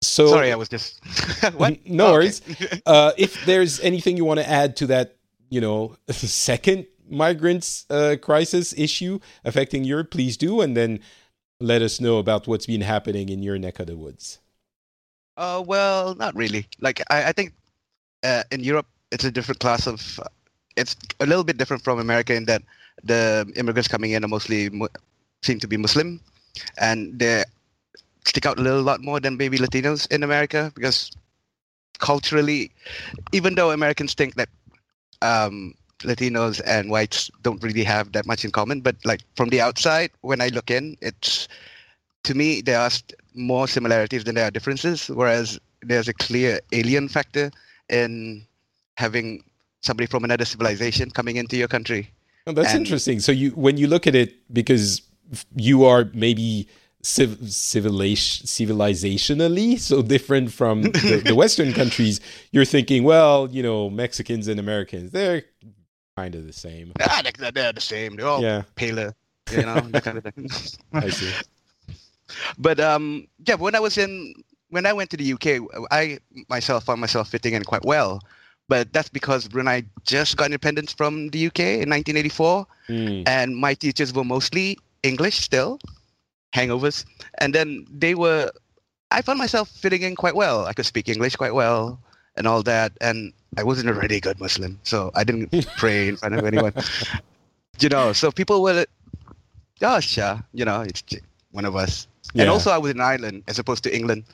[0.03, 1.01] So sorry, I was just
[1.57, 1.87] what?
[1.87, 2.41] No oh, worries.
[2.51, 2.81] Okay.
[2.87, 5.17] uh, if there's anything you want to add to that,
[5.51, 11.01] you know, second migrants uh, crisis issue affecting Europe, please do, and then
[11.61, 14.39] let us know about what's been happening in your neck of the woods.
[15.37, 16.67] Uh, well, not really.
[16.81, 17.53] Like I, I think
[18.23, 20.19] uh, in Europe, it's a different class of.
[20.19, 20.29] Uh,
[20.77, 22.63] it's a little bit different from America in that
[23.03, 24.71] the immigrants coming in are mostly
[25.43, 26.21] seem to be Muslim,
[26.79, 27.45] and they
[28.25, 31.11] stick out a little lot more than maybe Latinos in America because
[31.99, 32.71] culturally,
[33.33, 34.49] even though Americans think that
[35.23, 38.81] um, Latinos and whites don't really have that much in common.
[38.81, 41.49] But like from the outside, when I look in, it's
[42.25, 42.91] to me there are
[43.35, 45.09] more similarities than there are differences.
[45.09, 47.51] Whereas there's a clear alien factor
[47.89, 48.47] in
[48.97, 49.43] having
[49.83, 52.11] somebody from another civilization coming into your country.
[52.47, 53.21] Oh, that's and, interesting.
[53.21, 55.03] So you when you look at it because
[55.55, 56.69] you are maybe
[57.03, 62.21] civ- civilization civilizationally so different from the, the western countries
[62.53, 65.43] you're thinking well you know mexicans and americans they're
[66.21, 66.93] kind of the same.
[67.01, 68.17] Ah, they're, they're the same.
[68.17, 68.63] They're all yeah.
[68.75, 69.15] paler,
[69.51, 70.49] you know, that kind of thing.
[70.93, 71.33] I see.
[72.59, 74.35] But um, yeah, when I was in,
[74.69, 75.47] when I went to the UK,
[75.91, 78.21] I myself found myself fitting in quite well.
[78.69, 83.27] But that's because Brunei just got independence from the UK in 1984, mm.
[83.27, 85.81] and my teachers were mostly English still,
[86.53, 87.05] hangovers,
[87.39, 88.51] and then they were.
[89.11, 90.67] I found myself fitting in quite well.
[90.67, 91.99] I could speak English quite well
[92.37, 96.17] and all that, and I wasn't a really good Muslim, so I didn't pray in
[96.17, 96.73] front of anyone.
[97.81, 98.87] you know, so people were,
[99.83, 101.03] oh, sure, you know, it's
[101.51, 102.07] one of us.
[102.35, 102.43] Yeah.
[102.43, 104.25] And also, I was in Ireland as opposed to England,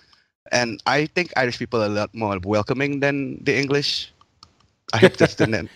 [0.53, 4.13] and I think Irish people are a lot more welcoming than the English.
[4.93, 5.69] I hope that's the name.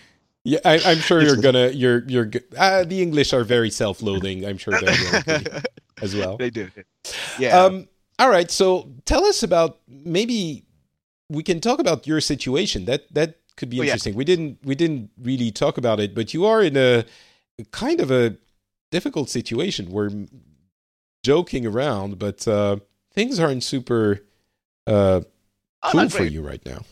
[0.43, 1.69] Yeah, I, am sure you're gonna.
[1.69, 2.31] You're you're.
[2.57, 4.43] Uh, the English are very self-loathing.
[4.45, 5.61] I'm sure they're
[6.01, 6.37] as well.
[6.37, 6.69] They do.
[7.39, 7.57] Yeah.
[7.57, 7.87] Um.
[8.19, 8.51] All right.
[8.51, 10.65] So tell us about maybe
[11.29, 12.85] we can talk about your situation.
[12.85, 14.13] That that could be oh, interesting.
[14.13, 14.17] Yeah.
[14.17, 17.05] We didn't we didn't really talk about it, but you are in a
[17.71, 18.35] kind of a
[18.91, 19.89] difficult situation.
[19.89, 20.11] We're
[21.23, 22.77] joking around, but uh,
[23.13, 24.23] things aren't super
[24.87, 25.21] uh,
[25.83, 26.83] oh, cool for you right now.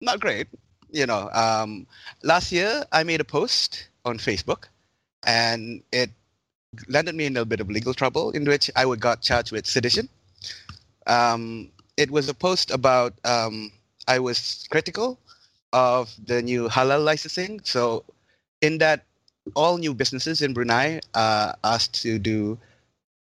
[0.00, 0.48] Not great.
[0.90, 1.86] You know, um,
[2.22, 4.64] last year I made a post on Facebook,
[5.26, 6.10] and it
[6.88, 10.08] landed me in a bit of legal trouble, in which I got charged with sedition.
[11.06, 13.72] Um, it was a post about um,
[14.08, 15.18] I was critical
[15.72, 17.60] of the new halal licensing.
[17.64, 18.04] So,
[18.60, 19.04] in that,
[19.54, 22.58] all new businesses in Brunei are asked to do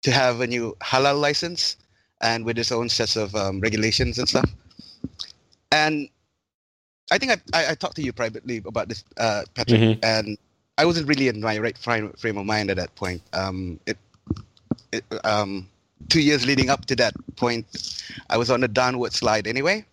[0.03, 1.77] to have a new halal license
[2.21, 4.49] and with its own sets of um, regulations and stuff.
[5.71, 6.09] And
[7.11, 9.99] I think I, I, I, talked to you privately about this, uh, Patrick, mm-hmm.
[10.03, 10.37] and
[10.77, 13.21] I wasn't really in my right frame, frame of mind at that point.
[13.33, 13.97] Um, it,
[14.91, 15.69] it um,
[16.09, 17.65] two years leading up to that point,
[18.29, 19.85] I was on a downward slide anyway.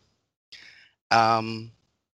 [1.11, 1.70] Um,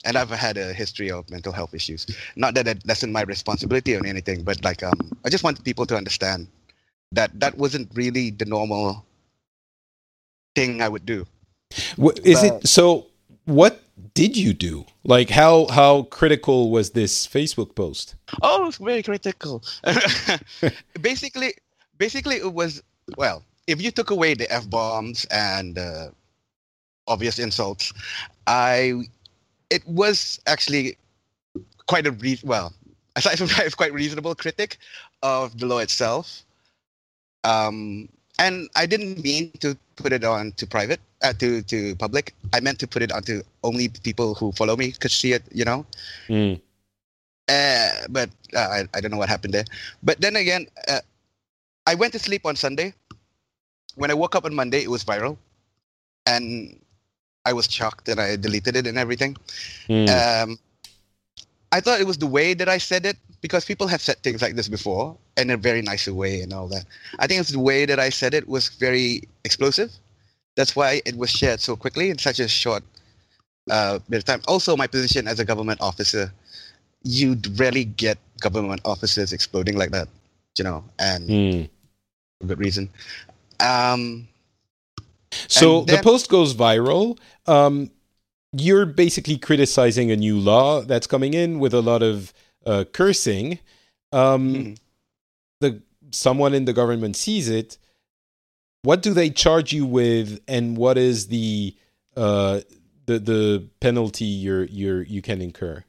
[0.05, 2.07] and I've had a history of mental health issues.
[2.37, 5.87] Not that that's in my responsibility or anything, but like um, I just want people
[5.87, 6.47] to understand
[7.13, 9.05] that that wasn't really the normal
[10.55, 11.27] thing I would do.
[11.71, 13.07] Is but, it so?
[13.47, 13.83] What
[14.15, 14.87] did you do?
[15.05, 18.15] Like how how critical was this Facebook post?
[18.43, 19.63] Oh, it was very critical.
[21.01, 21.55] basically,
[21.99, 22.83] basically it was
[23.17, 26.09] well if you took away the f bombs and uh,
[27.07, 27.93] obvious insults,
[28.47, 29.03] I
[29.71, 30.97] it was actually
[31.87, 32.73] quite a re- well
[33.17, 34.79] aside from that, it's quite reasonable critic
[35.23, 36.43] of the law itself.
[37.45, 42.35] Um, and I didn't mean to put it on to private uh, to to public.
[42.53, 45.43] I meant to put it onto only people who follow me could see it.
[45.51, 45.87] You know.
[46.29, 46.61] Mm.
[47.49, 49.65] Uh, but uh, I, I don't know what happened there.
[50.03, 51.01] But then again, uh,
[51.87, 52.95] I went to sleep on Sunday
[53.97, 55.37] when I woke up on Monday, it was viral,
[56.27, 56.79] and
[57.45, 59.37] I was shocked and I deleted it and everything.
[59.89, 60.09] Mm.
[60.09, 60.59] Um,
[61.73, 64.41] I thought it was the way that I said it because people have said things
[64.41, 66.85] like this before in a very nice way and all that.
[67.19, 69.91] I think it's the way that I said it was very explosive.
[70.57, 72.83] That's why it was shared so quickly in such a short
[73.71, 74.41] uh, bit of time.
[74.47, 80.09] Also, my position as a government officer—you'd rarely get government officers exploding like that,
[80.59, 81.69] you know, and Mm.
[82.41, 82.89] for good reason.
[83.61, 84.29] Um,
[85.49, 87.19] So And the post goes viral.
[87.47, 87.91] Um,
[88.53, 92.33] you're basically criticizing a new law that's coming in with a lot of
[92.65, 93.59] uh, cursing.
[94.13, 94.79] Um, Mhm.
[95.61, 95.83] The
[96.13, 97.79] someone in the government sees it.
[98.85, 101.75] What do they charge you with, and what is the
[102.17, 102.61] uh,
[103.07, 105.83] the the penalty you're you're you can incur?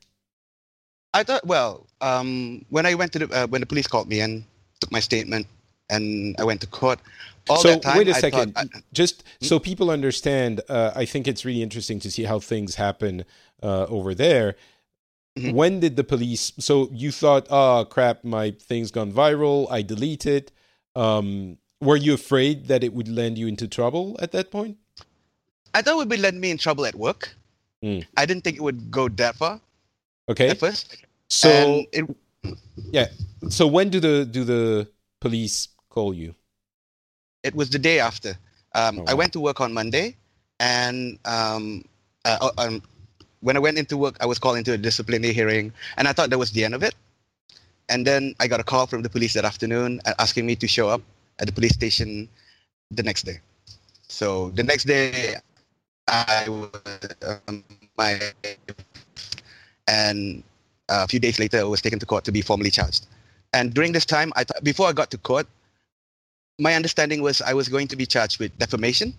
[1.13, 4.21] I thought, well, um, when I went to the, uh, when the police called me
[4.21, 4.45] and
[4.79, 5.45] took my statement,
[5.89, 6.99] and I went to court.
[7.49, 10.61] All so that time, wait a second, I- just so people understand.
[10.69, 13.25] Uh, I think it's really interesting to see how things happen
[13.61, 14.55] uh, over there.
[15.37, 15.53] Mhm.
[15.53, 16.53] When did the police?
[16.59, 19.67] So you thought, "Oh crap, my thing's gone viral.
[19.69, 20.53] I delete it."
[20.95, 24.77] Um, were you afraid that it would land you into trouble at that point?
[25.73, 27.29] I thought it would be letting me in trouble at work.
[27.83, 28.05] Mm.
[28.17, 29.59] I didn't think it would go that far
[30.29, 30.97] Okay, at first.
[31.29, 32.09] so and
[32.43, 32.57] it,
[32.91, 33.07] yeah.
[33.49, 34.89] so when do the do the
[35.21, 36.33] police call you?
[37.43, 38.33] it was the day after.
[38.73, 40.15] Um, Oh, I went to work on Monday,
[40.59, 41.85] and um,
[42.25, 42.81] uh, uh, um,
[43.45, 46.31] when I went into work, I was called into a disciplinary hearing, and I thought
[46.31, 46.95] that was the end of it.
[47.87, 50.67] And then I got a call from the police that afternoon uh, asking me to
[50.67, 51.01] show up
[51.39, 52.29] at the police station
[52.91, 53.39] the next day.
[54.07, 55.35] So the next day,
[56.07, 56.69] I was
[57.47, 57.63] um,
[57.97, 58.19] my
[59.87, 60.43] and
[60.89, 63.07] a few days later, I was taken to court to be formally charged.
[63.53, 65.47] And during this time, I th- before I got to court,
[66.59, 69.13] my understanding was I was going to be charged with defamation.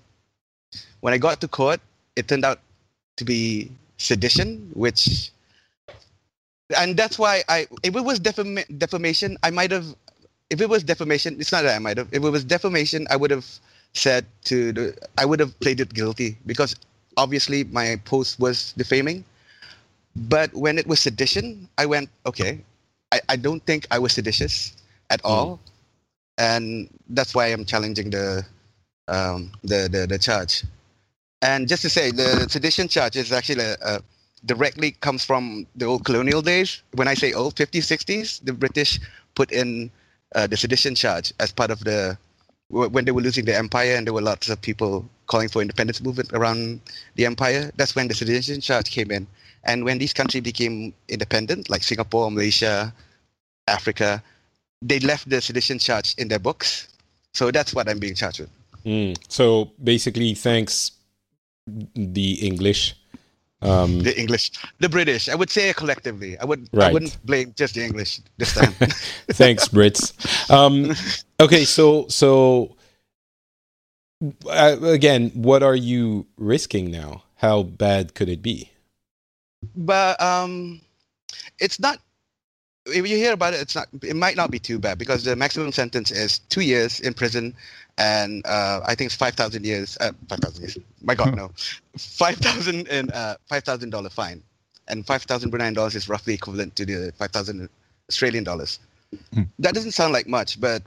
[1.01, 1.81] When I got to court,
[2.17, 2.61] it turned out
[3.17, 5.31] to be sedition, which,
[6.77, 9.87] and that's why I, if it was defama- defamation, I might have,
[10.51, 13.17] if it was defamation, it's not that I might have, if it was defamation, I
[13.17, 13.47] would have
[13.95, 16.77] said to the, I would have played it guilty because
[17.17, 19.25] obviously my post was defaming.
[20.15, 22.61] But when it was sedition, I went, okay,
[23.13, 24.77] I, I don't think I was seditious
[25.11, 25.27] at hmm.
[25.27, 25.61] all
[26.39, 28.45] and that's why I'm challenging the
[29.09, 30.65] um, the, the the charge.
[31.43, 34.01] And just to say, the sedition charge is actually a, a
[34.45, 36.83] directly comes from the old colonial days.
[36.95, 39.01] When I say old, 50s, 60s, the British
[39.35, 39.91] put in
[40.35, 42.19] uh, the sedition charge as part of the
[42.69, 46.01] when they were losing the empire and there were lots of people calling for independence
[46.01, 46.81] movement around
[47.15, 47.71] the empire.
[47.77, 49.27] That's when the sedition charge came in.
[49.65, 52.93] And when these countries became independent, like Singapore, Malaysia,
[53.69, 54.23] Africa,
[54.83, 56.89] they left the sedition charge in their books.
[57.35, 58.51] So that's what I'm being charged with.
[58.85, 59.17] Mm.
[59.29, 60.93] So basically, thanks
[61.67, 62.95] the English.
[63.63, 65.29] Um, The English, the British.
[65.29, 66.39] I would say collectively.
[66.39, 66.69] I would.
[66.73, 66.91] Right.
[66.91, 68.73] I wouldn't blame just the English this time.
[69.33, 70.13] Thanks, Brits.
[70.51, 70.95] Um,
[71.41, 72.77] okay, so so
[74.47, 77.23] uh, again, what are you risking now?
[77.37, 78.71] How bad could it be?
[79.75, 80.81] but um,
[81.59, 81.99] it's not.
[82.87, 83.89] If you hear about it, it's not.
[84.03, 87.55] It might not be too bad because the maximum sentence is two years in prison,
[87.99, 89.97] and uh, I think it's five thousand years.
[90.01, 90.79] Uh, five thousand years.
[91.03, 91.51] My God, no,
[91.97, 94.43] five thousand and uh, five thousand dollar fine,
[94.89, 97.69] and five thousand Bruneian dollars is roughly equivalent to the five thousand
[98.09, 98.79] Australian dollars.
[99.35, 99.43] Hmm.
[99.59, 100.83] That doesn't sound like much, but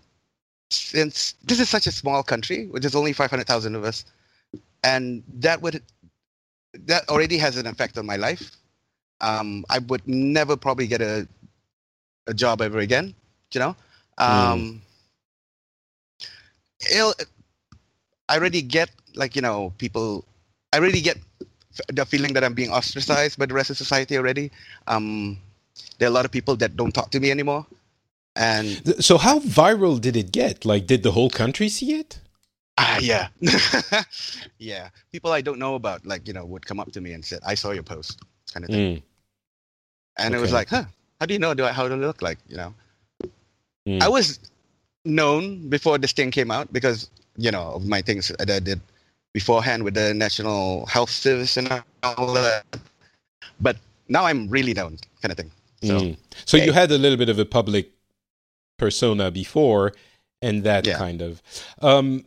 [0.70, 4.06] since this is such a small country, which is only five hundred thousand of us,
[4.84, 5.82] and that would
[6.86, 8.52] that already has an effect on my life
[9.22, 11.28] um, I would never probably get a
[12.30, 13.14] a job ever again.
[13.54, 13.76] You know,
[14.18, 14.82] um,
[16.92, 17.14] it'll,
[18.30, 20.24] I already get like you know people.
[20.72, 21.18] I already get
[21.92, 24.52] the feeling that I'm being ostracized by the rest of society already.
[24.88, 25.38] Um,
[25.98, 27.66] there are a lot of people that don't talk to me anymore,
[28.36, 30.64] and So how viral did it get?
[30.64, 32.20] Like, did the whole country see it?
[32.78, 33.28] ah yeah,
[34.58, 37.26] yeah, people I don't know about like you know would come up to me and
[37.26, 38.22] said, "I saw your post,"
[38.54, 38.98] kind of thing.
[38.98, 39.04] Mm,
[40.18, 40.86] and it was like, huh,
[41.20, 42.38] how do you know do I, how do I look like?
[42.48, 42.74] You know,
[43.88, 44.02] mm.
[44.02, 44.40] I was
[45.06, 48.80] known before this thing came out because you know of my things that I did
[49.34, 52.66] beforehand with the National Health Service and all that.
[53.60, 55.52] But now I'm really known, kind of thing.
[55.84, 56.18] So Mm.
[56.46, 57.92] So you had a little bit of a public
[58.78, 59.94] persona before,
[60.42, 60.98] and that Yeah.
[60.98, 61.42] kind of.
[61.82, 62.26] Um,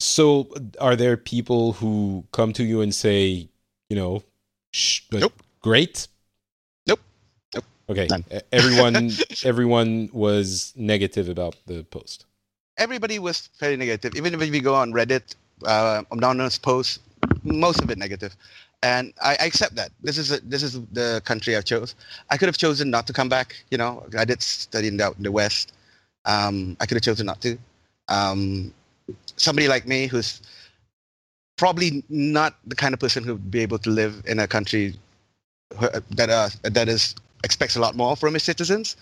[0.00, 3.48] so, are there people who come to you and say,
[3.88, 4.22] you know,
[5.12, 5.42] Nope.
[5.60, 6.08] great?
[7.88, 8.06] Okay.
[8.10, 8.24] None.
[8.52, 9.10] Everyone,
[9.44, 12.24] everyone was negative about the post.
[12.78, 14.14] everybody was very negative.
[14.16, 16.98] Even if you go on Reddit, uh, Anonymous posts,
[17.44, 18.36] most of it negative.
[18.82, 19.90] and I, I accept that.
[20.02, 21.94] This is a, this is the country I chose.
[22.30, 23.56] I could have chosen not to come back.
[23.70, 25.72] You know, I did study in the, the West.
[26.26, 27.56] Um, I could have chosen not to.
[28.08, 28.74] Um,
[29.36, 30.42] somebody like me who's
[31.56, 34.94] probably not the kind of person who would be able to live in a country
[36.10, 37.14] that uh, that is
[37.44, 38.96] expects a lot more from its citizens.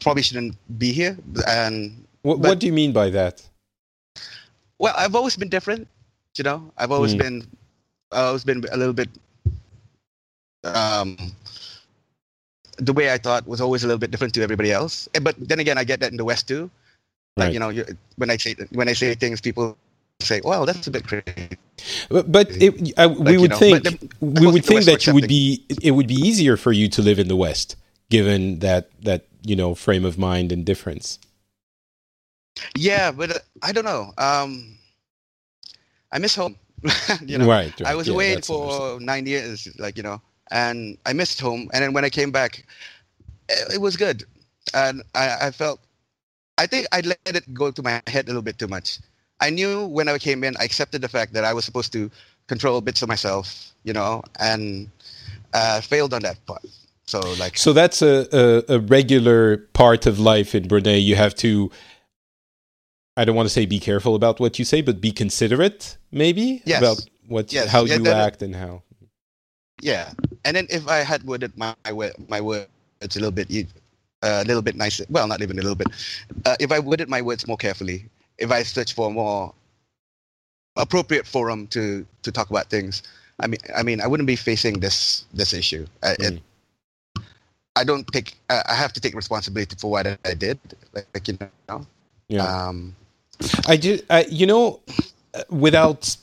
[0.00, 1.16] Probably shouldn't be here
[1.48, 3.42] and what, but, what do you mean by that?
[4.78, 5.88] Well i've always been different
[6.38, 6.70] you know?
[6.76, 7.18] I've always mm.
[7.18, 7.46] been
[8.12, 9.08] i've always been a little bit
[10.64, 11.16] um
[12.78, 15.08] the way i thought was always a little bit different to everybody else.
[15.20, 16.70] But then again i get that in the west too.
[17.36, 17.54] Like right.
[17.54, 17.72] you know
[18.16, 19.76] when i say when i say things people
[20.20, 21.58] say, "Well, that's a bit crazy."
[22.08, 25.14] But, but it, uh, we like, would know, think then, we would think that you
[25.14, 27.76] would be it would be easier for you to live in the West,
[28.10, 31.18] given that that you know frame of mind and difference.
[32.76, 34.12] Yeah, but uh, I don't know.
[34.16, 34.78] Um,
[36.12, 36.56] I miss home.
[37.24, 37.90] you know, right, right.
[37.90, 41.68] I was yeah, away for nine years, like you know, and I missed home.
[41.72, 42.64] And then when I came back,
[43.48, 44.24] it, it was good,
[44.74, 45.80] and I, I felt.
[46.58, 48.98] I think I let it go to my head a little bit too much.
[49.40, 52.10] I knew when I came in, I accepted the fact that I was supposed to
[52.46, 54.90] control bits of myself, you know, and
[55.52, 56.64] uh, failed on that part.
[57.06, 60.96] So like, so that's a, a, a regular part of life in Brunei.
[60.96, 61.70] You have to.
[63.16, 66.62] I don't want to say be careful about what you say, but be considerate, maybe
[66.66, 66.78] yes.
[66.78, 67.68] about what yes.
[67.68, 68.82] how yeah, you act and how.
[69.80, 70.12] Yeah,
[70.44, 71.74] and then if I had worded my
[72.28, 72.68] my words
[73.02, 73.50] a little bit
[74.22, 75.88] uh, a little bit nicer, well, not even a little bit.
[76.44, 78.06] Uh, if I worded my words more carefully,
[78.38, 79.54] if I search for a more
[80.76, 83.02] appropriate forum to to talk about things,
[83.40, 85.86] I mean, I mean, I wouldn't be facing this this issue.
[86.02, 86.36] I, mm.
[86.36, 86.42] it,
[87.76, 88.38] I don't take.
[88.48, 90.58] I have to take responsibility for what I did.
[90.92, 91.86] Like, like you know.
[92.28, 92.44] Yeah.
[92.44, 92.96] Um,
[93.68, 93.98] I do.
[94.08, 94.80] I, you know,
[95.50, 96.16] without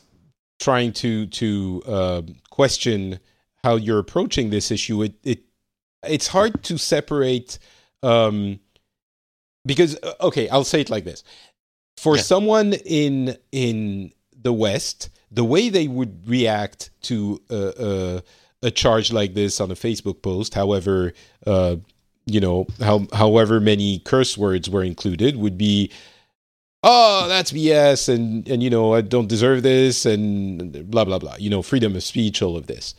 [0.59, 3.19] trying to to uh, question
[3.63, 5.39] how you're approaching this issue, it it
[6.03, 7.59] it's hard to separate.
[8.01, 8.59] Um,
[9.65, 11.23] because uh, okay, I'll say it like this:
[11.97, 12.21] for yeah.
[12.21, 18.21] someone in in the West, the way they would react to a,
[18.61, 21.13] a, a charge like this on a Facebook post, however,
[21.47, 21.77] uh,
[22.25, 25.91] you know, how, however many curse words were included, would be,
[26.83, 31.35] "Oh, that's BS," and and you know, I don't deserve this, and blah blah blah.
[31.37, 32.95] You know, freedom of speech, all of this.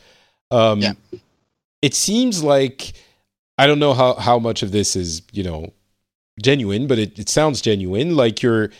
[0.51, 0.93] Um, yeah.
[1.81, 2.93] It seems like
[3.57, 5.73] I don't know how how much of this is you know
[6.41, 8.15] genuine, but it, it sounds genuine.
[8.15, 8.71] Like you're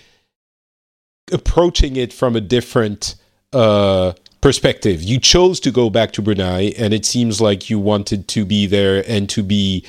[1.31, 3.15] approaching it from a different
[3.53, 5.01] uh, perspective.
[5.01, 8.67] You chose to go back to Brunei, and it seems like you wanted to be
[8.67, 9.85] there and to be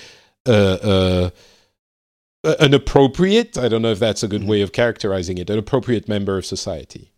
[0.47, 1.31] uh, uh,
[2.61, 3.59] an appropriate.
[3.59, 4.51] I don't know if that's a good mm-hmm.
[4.51, 5.51] way of characterizing it.
[5.51, 7.11] An appropriate member of society.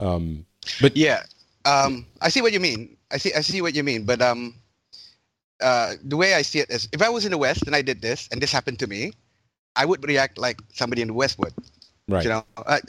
[0.00, 0.46] Um,
[0.80, 1.22] but yeah,
[1.64, 2.96] um, I see what you mean.
[3.10, 3.32] I see.
[3.34, 4.04] I see what you mean.
[4.04, 4.54] But um,
[5.60, 7.82] uh, the way I see it is, if I was in the West and I
[7.82, 9.12] did this, and this happened to me,
[9.78, 11.54] I would react like somebody in the West would.
[12.08, 12.24] Right.
[12.24, 12.80] You know, uh,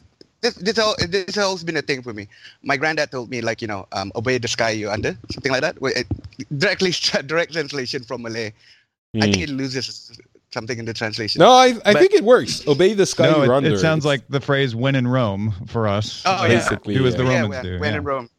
[0.41, 2.27] this this, all, this has always been a thing for me.
[2.63, 5.61] My granddad told me like you know, um, obey the sky you're under, something like
[5.61, 5.77] that.
[5.81, 6.07] It,
[6.57, 6.91] directly
[7.27, 8.51] direct translation from Malay.
[9.15, 9.23] Mm.
[9.23, 9.43] I think hmm.
[9.43, 10.19] it loses
[10.51, 11.39] something in the translation.
[11.39, 12.67] No, I, I but, think it works.
[12.67, 13.73] Obey the sky no, you're it, under.
[13.73, 16.23] It sounds like the phrase "when in Rome" for us.
[16.25, 17.01] Oh, basically, yeah.
[17.01, 17.79] do as the Romans yeah, do.
[17.79, 18.29] When in Rome.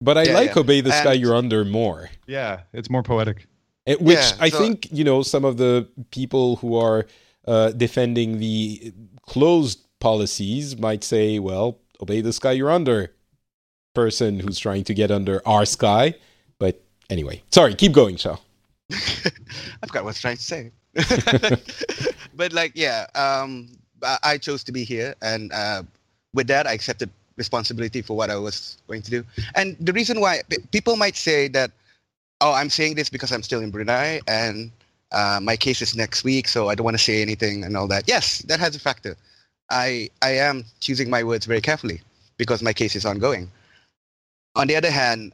[0.00, 2.10] But I like "obey the sky and, you're under" more.
[2.26, 3.46] Yeah, it's more poetic.
[3.86, 7.06] It, which I so, think you know some of the people who are
[7.46, 13.12] uh, defending the closed policies might say, well, obey the sky you're under
[13.94, 16.14] person who's trying to get under our sky.
[16.58, 18.36] But anyway, sorry, keep going, Shah.
[18.92, 20.70] I forgot what I was trying to say.
[22.34, 23.68] but like, yeah, um,
[24.22, 25.82] I chose to be here, and uh,
[26.34, 29.24] with that, I accepted responsibility for what I was going to do.
[29.54, 31.70] And the reason why people might say that,
[32.40, 34.70] oh, I'm saying this because I'm still in Brunei, and
[35.12, 37.88] uh, my case is next week, so I don't want to say anything and all
[37.88, 38.04] that.
[38.06, 39.16] Yes, that has a factor.
[39.70, 42.00] I I am choosing my words very carefully
[42.36, 43.50] because my case is ongoing.
[44.56, 45.32] On the other hand,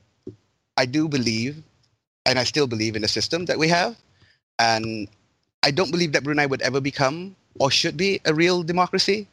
[0.77, 1.63] I do believe,
[2.27, 3.97] and I still believe in the system that we have,
[4.59, 5.09] and
[5.63, 9.27] I don't believe that Brunei would ever become or should be a real democracy.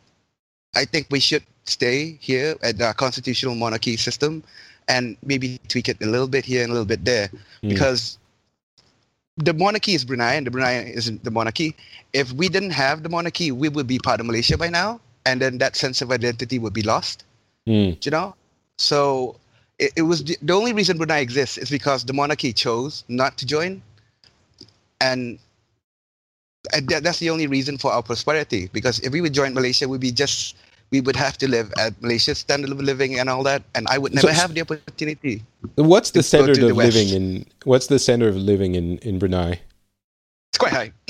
[0.76, 4.44] I think we should stay here at the constitutional monarchy system
[4.88, 7.70] and maybe tweak it a little bit here and a little bit there mm.
[7.70, 8.18] because
[9.38, 11.76] the monarchy is Brunei and the Brunei isn't the monarchy.
[12.14, 15.42] If we didn't have the monarchy, we would be part of Malaysia by now, and
[15.42, 17.24] then that sense of identity would be lost.
[17.68, 18.04] Mm.
[18.06, 18.36] You know,
[18.78, 19.38] so
[19.80, 23.38] it, it was the, the, only reason Brunei exists is because the monarchy chose not
[23.38, 23.82] to join,
[25.02, 25.40] and,
[26.74, 28.70] and that, that's the only reason for our prosperity.
[28.74, 30.56] Because if we would join Malaysia, we'd be just
[30.94, 33.98] we would have to live at Malaysia's standard of living and all that, and I
[33.98, 35.42] would never So- have the opportunity.
[35.76, 38.76] What's the to go standard to the of living in What's the standard of living
[38.76, 39.60] in in Brunei?
[40.52, 40.92] It's quite high.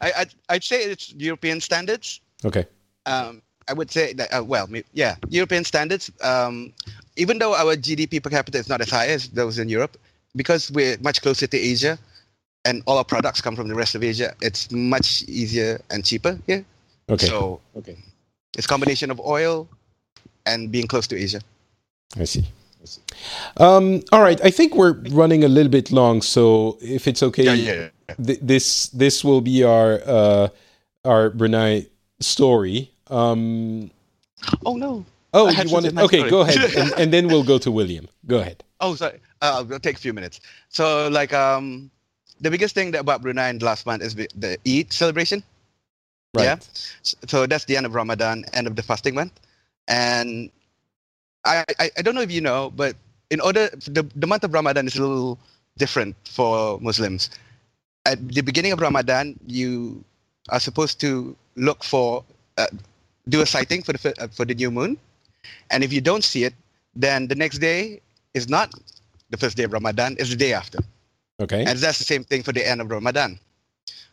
[0.00, 2.20] I, I'd, I'd say it's European standards.
[2.44, 2.64] Okay.
[3.06, 6.04] Um, I would say that, uh, well, yeah, European standards.
[6.22, 6.72] Um,
[7.16, 9.96] even though our GDP per capita is not as high as those in Europe,
[10.36, 11.98] because we're much closer to Asia,
[12.64, 16.38] and all our products come from the rest of Asia, it's much easier and cheaper
[16.46, 16.64] here.
[17.10, 17.26] Okay.
[17.26, 17.96] So okay.
[18.58, 19.68] It's a combination of oil
[20.44, 21.40] and being close to Asia.
[22.18, 22.44] I see.
[22.82, 23.00] I see.
[23.56, 24.40] Um, all right.
[24.44, 27.88] I think we're running a little bit long, so if it's okay, yeah.
[28.22, 30.48] th- this this will be our uh,
[31.04, 31.86] our Brunei
[32.20, 32.90] story.
[33.06, 33.90] Um,
[34.66, 35.04] Oh no.
[35.34, 35.98] oh, you wanted?
[35.98, 36.30] Okay, story.
[36.30, 38.08] go ahead, and, and then we'll go to William.
[38.26, 38.62] Go ahead.
[38.80, 39.20] Oh, sorry.
[39.40, 40.40] Uh, it'll take a few minutes.
[40.68, 41.90] So, like, um,
[42.40, 45.42] the biggest thing that about Brunei in the last month is the, the Eid celebration.
[46.34, 46.44] Right.
[46.44, 46.56] Yeah.
[47.02, 49.32] So that's the end of Ramadan, end of the fasting month,
[49.88, 50.50] and
[51.44, 52.96] I, I, I don't know if you know, but
[53.30, 55.38] in order the the month of Ramadan is a little
[55.78, 57.30] different for Muslims.
[58.04, 60.04] At the beginning of Ramadan, you
[60.50, 62.24] are supposed to look for
[62.58, 62.66] uh,
[63.28, 64.98] do a sighting for the uh, for the new moon,
[65.70, 66.52] and if you don't see it,
[66.94, 68.00] then the next day
[68.34, 68.68] is not
[69.30, 70.78] the first day of Ramadan; it's the day after.
[71.40, 71.64] Okay.
[71.64, 73.40] And that's the same thing for the end of Ramadan.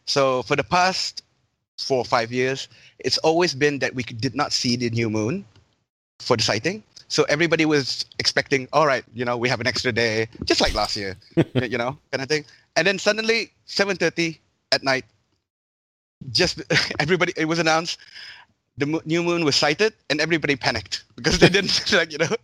[0.06, 1.25] So for the past
[1.78, 2.68] four or five years,
[3.00, 5.46] it's always been that we did not see the new moon
[6.20, 6.84] for the sighting.
[7.08, 10.74] So everybody was expecting, all right, you know, we have an extra day, just like
[10.74, 11.16] last year,
[11.54, 12.46] you know, kind of thing.
[12.76, 14.40] And then suddenly, 7:30
[14.72, 15.06] at night,
[16.32, 16.62] just
[17.00, 18.00] everybody, it was announced
[18.78, 22.36] the mo- new moon was sighted, and everybody panicked because they didn't like, you know,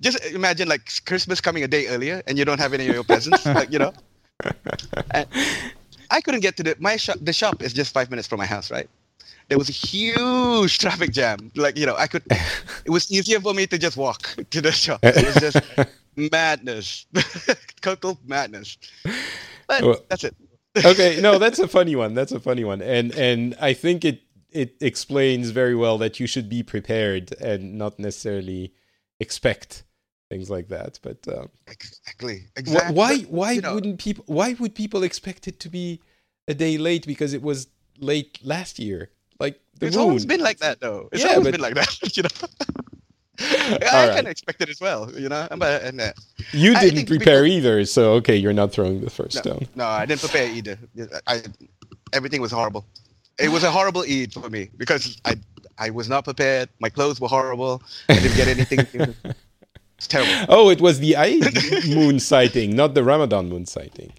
[0.00, 3.04] just imagine like Christmas coming a day earlier, and you don't have any of your
[3.04, 3.92] presents, like you know.
[5.12, 5.26] And
[6.16, 7.16] I couldn't get to the my shop.
[7.28, 8.88] The shop is just five minutes from my house, right?
[9.48, 11.50] There was a huge traffic jam.
[11.64, 12.22] Like you know, I could.
[12.86, 14.20] It was easier for me to just walk
[14.54, 15.00] to the shop.
[15.02, 15.58] It was just
[16.16, 17.06] madness,
[17.80, 18.78] total madness.
[19.68, 20.34] But Well- that's it.
[20.84, 24.18] okay no that's a funny one that's a funny one and and i think it
[24.50, 28.72] it explains very well that you should be prepared and not necessarily
[29.20, 29.84] expect
[30.30, 32.46] things like that but um, Exactly.
[32.56, 32.94] Exactly.
[32.94, 36.00] why why you know, wouldn't people why would people expect it to be
[36.48, 37.68] a day late because it was
[37.98, 39.10] late last year
[39.40, 41.08] like the it's moon always been like that, though.
[41.12, 41.98] It's Yeah, always but- been like that.
[42.16, 42.28] You know.
[43.40, 44.14] I right.
[44.14, 45.48] kind of expected as well, you know.
[45.56, 46.12] But and, uh,
[46.52, 50.20] you didn't prepare either so okay you're not throwing the first stone no, I didn't
[50.20, 50.78] prepare either.
[51.26, 51.42] I
[52.12, 52.84] everything was horrible.
[53.40, 55.34] It was a horrible Eid for me because I
[55.78, 56.68] I was not prepared.
[56.78, 57.82] My clothes were horrible.
[58.08, 59.14] I didn't get anything.
[59.98, 60.32] it's terrible.
[60.48, 61.44] oh it was the Eid
[61.88, 64.12] moon sighting not the ramadan moon sighting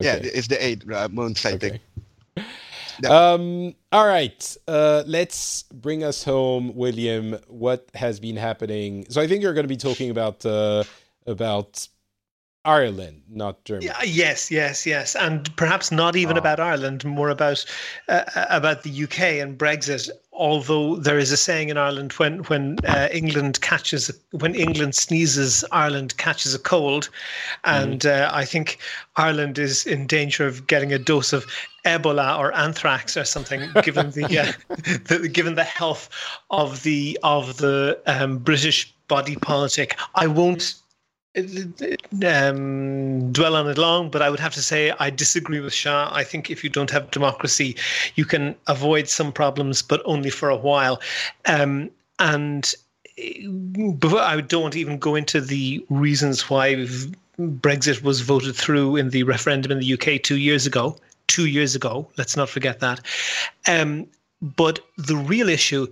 [0.00, 1.78] Yeah, it's the Eid uh, moon sighting.
[2.38, 2.46] Okay.
[3.06, 4.56] Um, all right.
[4.66, 7.36] Uh, let's bring us home, William.
[7.48, 9.04] What has been happening?
[9.10, 10.84] So I think you're going to be talking about uh,
[11.26, 11.86] about
[12.64, 13.86] Ireland, not Germany.
[13.86, 16.40] Yeah, yes, yes, yes, and perhaps not even Ah.
[16.40, 17.64] about Ireland, more about
[18.08, 20.10] uh, about the UK and Brexit.
[20.32, 25.64] Although there is a saying in Ireland when when uh, England catches when England sneezes,
[25.72, 27.08] Ireland catches a cold,
[27.64, 28.78] and uh, I think
[29.16, 31.46] Ireland is in danger of getting a dose of
[31.86, 34.52] Ebola or anthrax or something, given the, uh,
[35.08, 36.10] the given the health
[36.50, 39.96] of the of the um, British body politic.
[40.14, 40.74] I won't
[41.36, 46.10] um, dwell on it long, but I would have to say I disagree with Shah.
[46.12, 47.76] I think if you don't have democracy,
[48.16, 51.00] you can avoid some problems, but only for a while.
[51.46, 52.72] Um, and
[53.18, 53.46] eh,
[54.02, 56.74] I don't want to even go into the reasons why
[57.38, 60.96] Brexit was voted through in the referendum in the UK two years ago.
[61.28, 63.00] Two years ago, let's not forget that.
[63.68, 64.08] Um,
[64.42, 65.86] but the real issue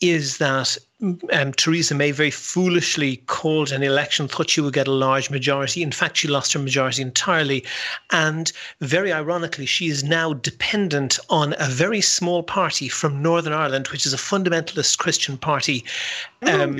[0.00, 4.92] is that um, Theresa May very foolishly called an election, thought she would get a
[4.92, 5.82] large majority.
[5.82, 7.64] In fact, she lost her majority entirely.
[8.10, 13.88] And very ironically, she is now dependent on a very small party from Northern Ireland,
[13.88, 15.84] which is a fundamentalist Christian party.
[16.42, 16.78] Um,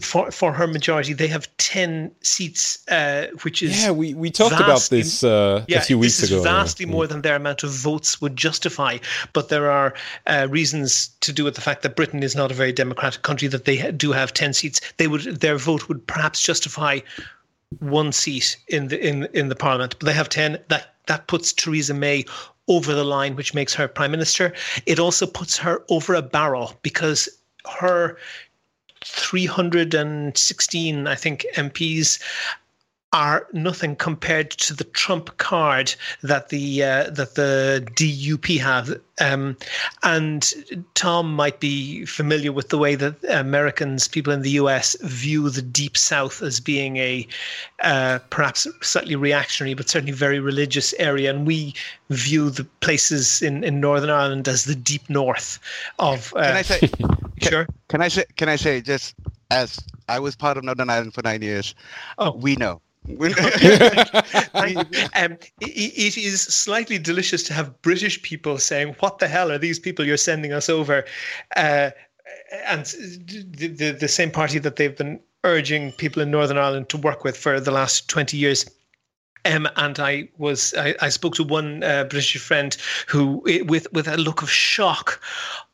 [0.00, 3.82] for, for her majority, they have 10 seats, uh, which is.
[3.82, 6.40] Yeah, we, we talked about vastly- this uh, a few weeks this ago.
[6.40, 6.52] is yeah.
[6.52, 8.98] vastly more than their amount of votes would justify.
[9.32, 9.94] But there are
[10.26, 13.48] uh, reasons to do with the fact that Britain is not a very democratic country.
[13.48, 14.80] That they do have ten seats.
[14.96, 17.00] They would their vote would perhaps justify
[17.78, 19.96] one seat in the in in the parliament.
[19.98, 20.58] But they have ten.
[20.68, 22.24] That that puts Theresa May
[22.68, 24.52] over the line, which makes her prime minister.
[24.86, 27.28] It also puts her over a barrel because
[27.66, 28.16] her
[29.04, 32.20] 316, I think, MPs
[33.12, 35.92] are nothing compared to the trump card
[36.22, 39.00] that the uh, that the DUP have.
[39.20, 39.56] Um,
[40.02, 40.54] and
[40.94, 45.60] Tom might be familiar with the way that Americans, people in the US, view the
[45.60, 47.26] Deep South as being a
[47.82, 51.74] uh, perhaps slightly reactionary, but certainly very religious area, and we
[52.10, 55.58] view the places in, in Northern Ireland as the Deep North
[55.98, 56.32] of.
[56.36, 56.90] Uh, can I say?
[57.42, 57.66] sure.
[57.88, 58.24] Can I say?
[58.36, 59.16] Can I say just
[59.50, 61.74] as I was part of Northern Ireland for nine years?
[62.16, 63.16] Oh, we know um,
[65.60, 69.78] it, it is slightly delicious to have British people saying, "What the hell are these
[69.78, 71.04] people you're sending us over?"
[71.56, 71.90] Uh,
[72.66, 76.98] and the, the, the same party that they've been urging people in Northern Ireland to
[76.98, 78.66] work with for the last twenty years.
[79.46, 82.76] Um, and I was I, I spoke to one uh, British friend
[83.08, 85.22] who, with with a look of shock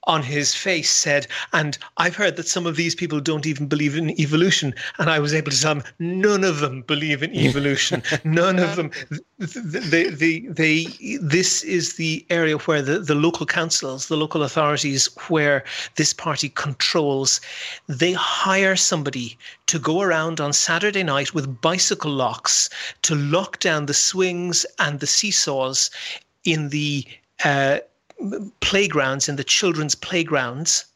[0.06, 3.96] on his face said, and I've heard that some of these people don't even believe
[3.96, 4.74] in evolution.
[4.98, 8.02] And I was able to tell him, none of them believe in evolution.
[8.24, 8.90] none of them.
[9.38, 10.86] They, they, they,
[11.20, 15.64] this is the area where the, the local councils, the local authorities, where
[15.96, 17.40] this party controls,
[17.88, 19.36] they hire somebody
[19.66, 22.70] to go around on Saturday night with bicycle locks
[23.02, 25.90] to lock down the swings and the seesaws
[26.44, 27.04] in the
[27.44, 27.78] uh,
[28.60, 30.86] playgrounds in the children's playgrounds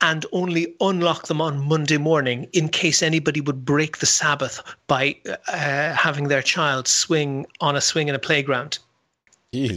[0.00, 5.16] and only unlock them on Monday morning in case anybody would break the Sabbath by
[5.26, 8.78] uh, having their child swing on a swing in a playground.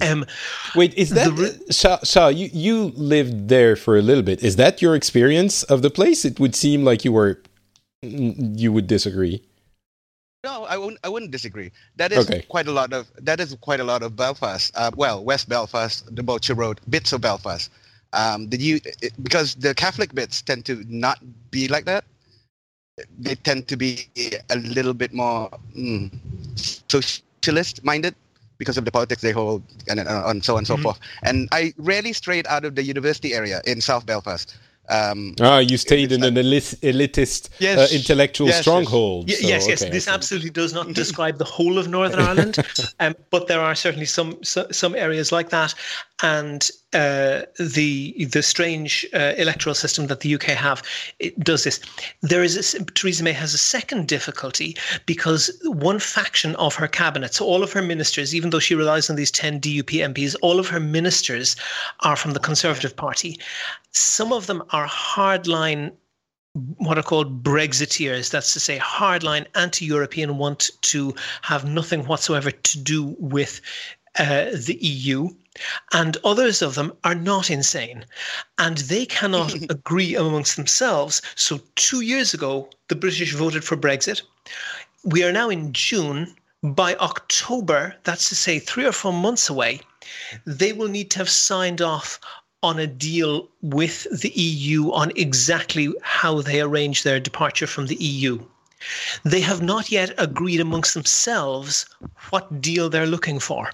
[0.01, 0.25] Um,
[0.75, 1.99] Wait, is that re- so?
[2.03, 4.43] So you you lived there for a little bit.
[4.43, 6.25] Is that your experience of the place?
[6.25, 7.41] It would seem like you were
[8.01, 9.41] you would disagree.
[10.43, 10.99] No, I wouldn't.
[11.03, 11.71] I wouldn't disagree.
[11.97, 12.45] That is okay.
[12.47, 14.71] quite a lot of that is quite a lot of Belfast.
[14.73, 17.69] Uh, well, West Belfast, the Boucher Road, bits of Belfast.
[18.13, 21.19] Um, did you it, because the Catholic bits tend to not
[21.51, 22.05] be like that.
[23.17, 24.07] They tend to be
[24.49, 26.09] a little bit more mm,
[26.55, 28.15] socialist minded
[28.57, 30.83] because of the politics they hold and, and so on and so mm-hmm.
[30.83, 30.99] forth.
[31.23, 34.55] And I rarely strayed out of the university area in South Belfast.
[34.89, 39.29] Um, ah, you stayed in an elitist yes, uh, intellectual yes, stronghold.
[39.29, 39.81] Yes, so, yes, yes.
[39.83, 42.57] Okay, this absolutely does not describe the whole of Northern Ireland,
[42.99, 45.75] um, but there are certainly some some areas like that,
[46.23, 50.81] and uh, the the strange uh, electoral system that the UK have
[51.39, 51.79] does this.
[52.21, 54.75] There is a, Theresa May has a second difficulty
[55.05, 59.09] because one faction of her cabinet, so all of her ministers, even though she relies
[59.09, 61.55] on these ten DUP MPs, all of her ministers
[61.99, 63.39] are from the Conservative Party.
[63.91, 65.91] Some of them are hardline
[66.77, 71.13] what are called Brexiteers, that's to say, hardline anti European, want to
[71.43, 73.61] have nothing whatsoever to do with
[74.17, 75.29] uh, the EU
[75.91, 78.05] and others of them are not insane
[78.57, 81.21] and they cannot agree amongst themselves.
[81.35, 84.21] So, two years ago, the British voted for Brexit.
[85.03, 86.35] We are now in June.
[86.61, 89.81] By October, that's to say, three or four months away,
[90.45, 92.19] they will need to have signed off
[92.61, 97.95] on a deal with the EU on exactly how they arrange their departure from the
[97.95, 98.43] EU.
[99.23, 101.85] They have not yet agreed amongst themselves
[102.29, 103.71] what deal they're looking for.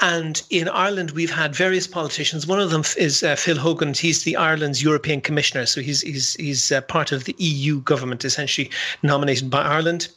[0.00, 2.46] And in Ireland, we've had various politicians.
[2.46, 3.94] One of them is uh, Phil Hogan.
[3.94, 8.24] He's the Ireland's European Commissioner, so he's he's he's uh, part of the EU government,
[8.24, 8.70] essentially
[9.02, 10.08] nominated by Ireland.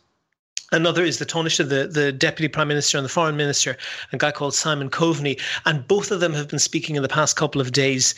[0.71, 3.77] Another is the Taoiseach, the, the Deputy Prime Minister and the Foreign Minister,
[4.11, 5.39] a guy called Simon Coveney.
[5.65, 8.15] And both of them have been speaking in the past couple of days.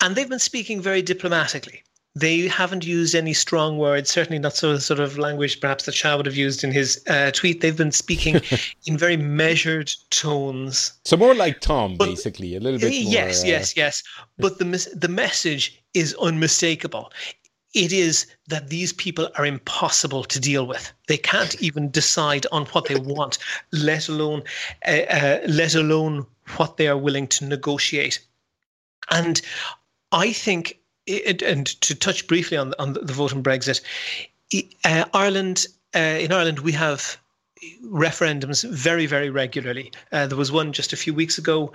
[0.00, 1.82] And they've been speaking very diplomatically
[2.16, 5.92] they haven't used any strong words, certainly not so the sort of language perhaps that
[5.92, 7.60] Shah would have used in his uh, tweet.
[7.60, 8.40] They've been speaking
[8.86, 10.94] in very measured tones.
[11.04, 14.02] So more like Tom, but, basically, a little bit more, Yes, uh, yes, yes.
[14.38, 14.64] But the,
[14.94, 17.12] the message is unmistakable.
[17.74, 20.90] It is that these people are impossible to deal with.
[21.08, 23.36] They can't even decide on what they want,
[23.72, 24.42] let alone,
[24.88, 26.24] uh, uh, let alone
[26.56, 28.20] what they are willing to negotiate.
[29.10, 29.42] And
[30.12, 33.80] I think it, and to touch briefly on on the vote on Brexit,
[34.84, 37.18] uh, Ireland uh, in Ireland we have
[37.84, 39.92] referendums very very regularly.
[40.12, 41.72] Uh, there was one just a few weeks ago,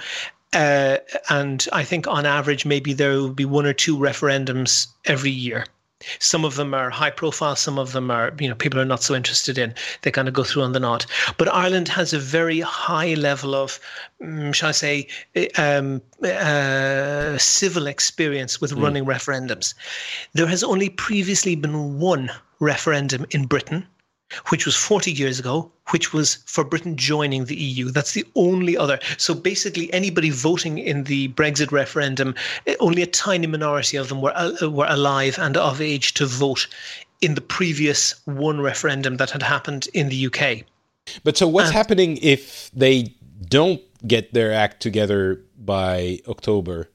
[0.54, 0.98] uh,
[1.30, 5.66] and I think on average maybe there will be one or two referendums every year.
[6.20, 9.04] Some of them are high profile, some of them are, you know, people are not
[9.04, 9.74] so interested in.
[10.02, 11.06] They kind of go through on the nod.
[11.38, 13.80] But Ireland has a very high level of,
[14.22, 18.82] um, shall I say, eh, um, uh, civil experience with mm.
[18.82, 19.74] running referendums.
[20.34, 23.88] There has only previously been one referendum in Britain
[24.50, 27.90] which was 40 years ago, which was for Britain joining the EU.
[27.90, 29.00] That's the only other.
[29.18, 32.36] So basically, anybody voting in the Brexit referendum,
[32.68, 36.26] eh, only a tiny minority of them were uh, were alive and of age to
[36.26, 36.68] vote
[37.22, 40.64] in the previous one referendum that had happened in the UK.
[41.24, 43.16] But so what's and, happening if they
[43.48, 46.90] don't get their act together by October?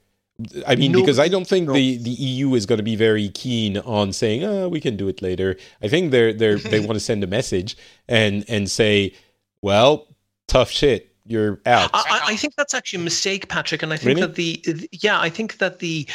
[0.67, 1.73] I mean, no, because I don't think no.
[1.73, 5.09] the, the EU is going to be very keen on saying, "Oh, we can do
[5.09, 7.77] it later." I think they're they're they want to send a message
[8.07, 9.15] and and say,
[9.63, 10.09] "Well,
[10.47, 14.19] tough shit, you're out." I, I think that's actually a mistake, Patrick, and I think
[14.19, 14.27] really?
[14.27, 16.07] that the yeah, I think that the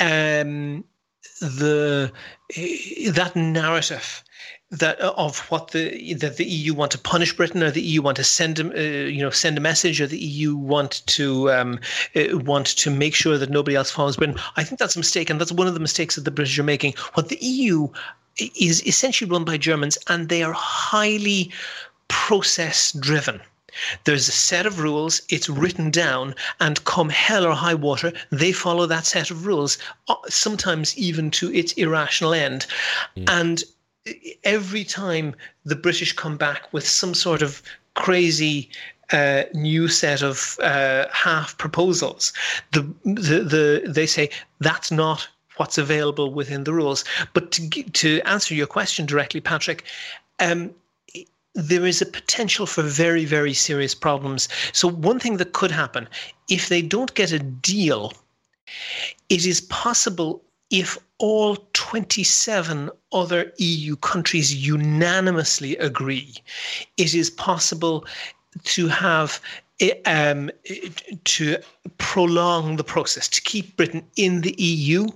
[0.00, 0.82] um
[1.40, 2.10] the
[3.14, 4.24] that narrative
[4.72, 8.00] that uh, of what the that the EU want to punish Britain or the EU
[8.02, 11.52] want to send a uh, you know send a message or the EU want to
[11.52, 11.78] um,
[12.16, 14.36] uh, want to make sure that nobody else follows Britain.
[14.56, 16.62] I think that's a mistake, and that's one of the mistakes that the British are
[16.64, 16.94] making.
[17.14, 17.88] What the EU
[18.38, 21.52] is essentially run by Germans, and they are highly
[22.08, 23.40] process driven.
[24.04, 28.52] There's a set of rules, it's written down, and come hell or high water, they
[28.52, 29.78] follow that set of rules,
[30.08, 32.66] uh, sometimes even to its irrational end.
[33.16, 33.24] Mm.
[33.30, 33.64] And
[34.44, 35.34] every time
[35.64, 37.62] the British come back with some sort of
[37.94, 38.68] crazy
[39.12, 42.32] uh, new set of uh, half proposals,
[42.72, 44.30] the, the the they say
[44.60, 47.04] that's not what's available within the rules.
[47.34, 49.84] But to to answer your question directly, Patrick.
[50.40, 50.74] Um,
[51.54, 54.48] there is a potential for very, very serious problems.
[54.72, 56.08] So, one thing that could happen
[56.48, 58.14] if they don't get a deal,
[59.28, 66.34] it is possible if all 27 other EU countries unanimously agree,
[66.96, 68.04] it is possible
[68.64, 69.40] to have
[70.04, 70.50] um,
[71.24, 71.58] to
[71.98, 75.06] prolong the process, to keep Britain in the EU,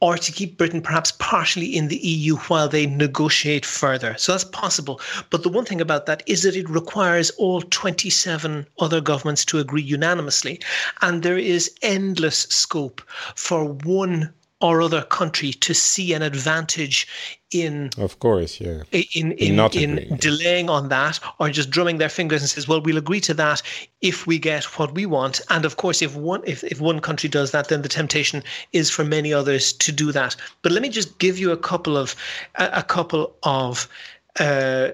[0.00, 4.14] or to keep Britain perhaps partially in the EU while they negotiate further.
[4.18, 5.00] So that's possible.
[5.30, 9.58] But the one thing about that is that it requires all 27 other governments to
[9.58, 10.60] agree unanimously.
[11.02, 13.02] And there is endless scope
[13.34, 17.06] for one or other country to see an advantage
[17.52, 18.82] in of course yeah.
[18.90, 22.80] in in, in, in delaying on that or just drumming their fingers and says well
[22.80, 23.60] we'll agree to that
[24.00, 25.40] if we get what we want.
[25.50, 28.42] And of course if one if, if one country does that then the temptation
[28.72, 30.34] is for many others to do that.
[30.62, 32.16] But let me just give you a couple of
[32.56, 33.88] a, a couple of
[34.40, 34.90] uh,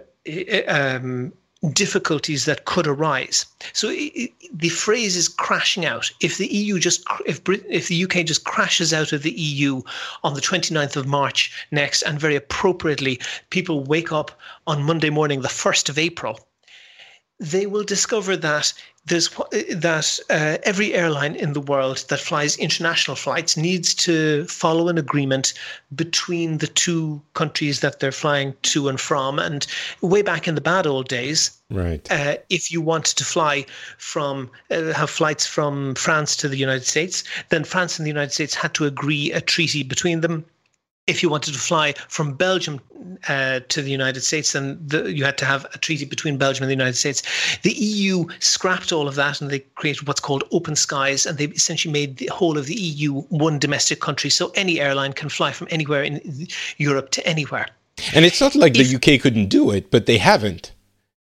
[0.68, 1.32] um,
[1.70, 3.46] difficulties that could arise.
[3.72, 6.10] So it, the phrase is crashing out.
[6.20, 9.82] If the EU just if Britain, if the UK just crashes out of the EU
[10.24, 13.20] on the 29th of March next and very appropriately
[13.50, 14.32] people wake up
[14.66, 16.40] on Monday morning the 1st of April
[17.42, 18.72] they will discover that
[19.06, 24.88] there's that uh, every airline in the world that flies international flights needs to follow
[24.88, 25.54] an agreement
[25.94, 29.40] between the two countries that they're flying to and from.
[29.40, 29.66] And
[30.02, 33.66] way back in the bad old days, right, uh, if you wanted to fly
[33.98, 38.32] from uh, have flights from France to the United States, then France and the United
[38.32, 40.44] States had to agree a treaty between them
[41.06, 42.80] if you wanted to fly from Belgium
[43.28, 46.62] uh, to the United States, then the, you had to have a treaty between Belgium
[46.62, 47.22] and the United States.
[47.62, 51.46] The EU scrapped all of that and they created what's called open skies, and they
[51.46, 54.30] essentially made the whole of the EU one domestic country.
[54.30, 56.46] So any airline can fly from anywhere in
[56.76, 57.66] Europe to anywhere.
[58.14, 60.72] And it's not like if, the UK couldn't do it, but they haven't.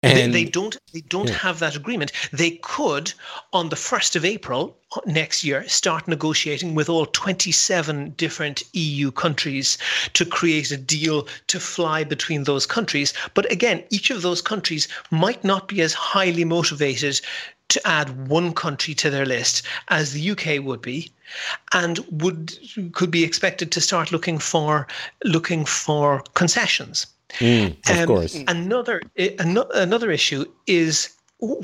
[0.03, 1.35] And they, they don't they don't yeah.
[1.35, 2.11] have that agreement.
[2.33, 3.13] They could
[3.53, 9.77] on the 1st of April next year start negotiating with all 27 different EU countries
[10.11, 13.13] to create a deal to fly between those countries.
[13.33, 17.21] But again, each of those countries might not be as highly motivated
[17.69, 21.11] to add one country to their list as the UK would be
[21.71, 22.53] and would
[22.91, 24.85] could be expected to start looking for
[25.23, 27.07] looking for concessions
[27.39, 28.35] Mm, of um, course.
[28.47, 31.09] Another another issue is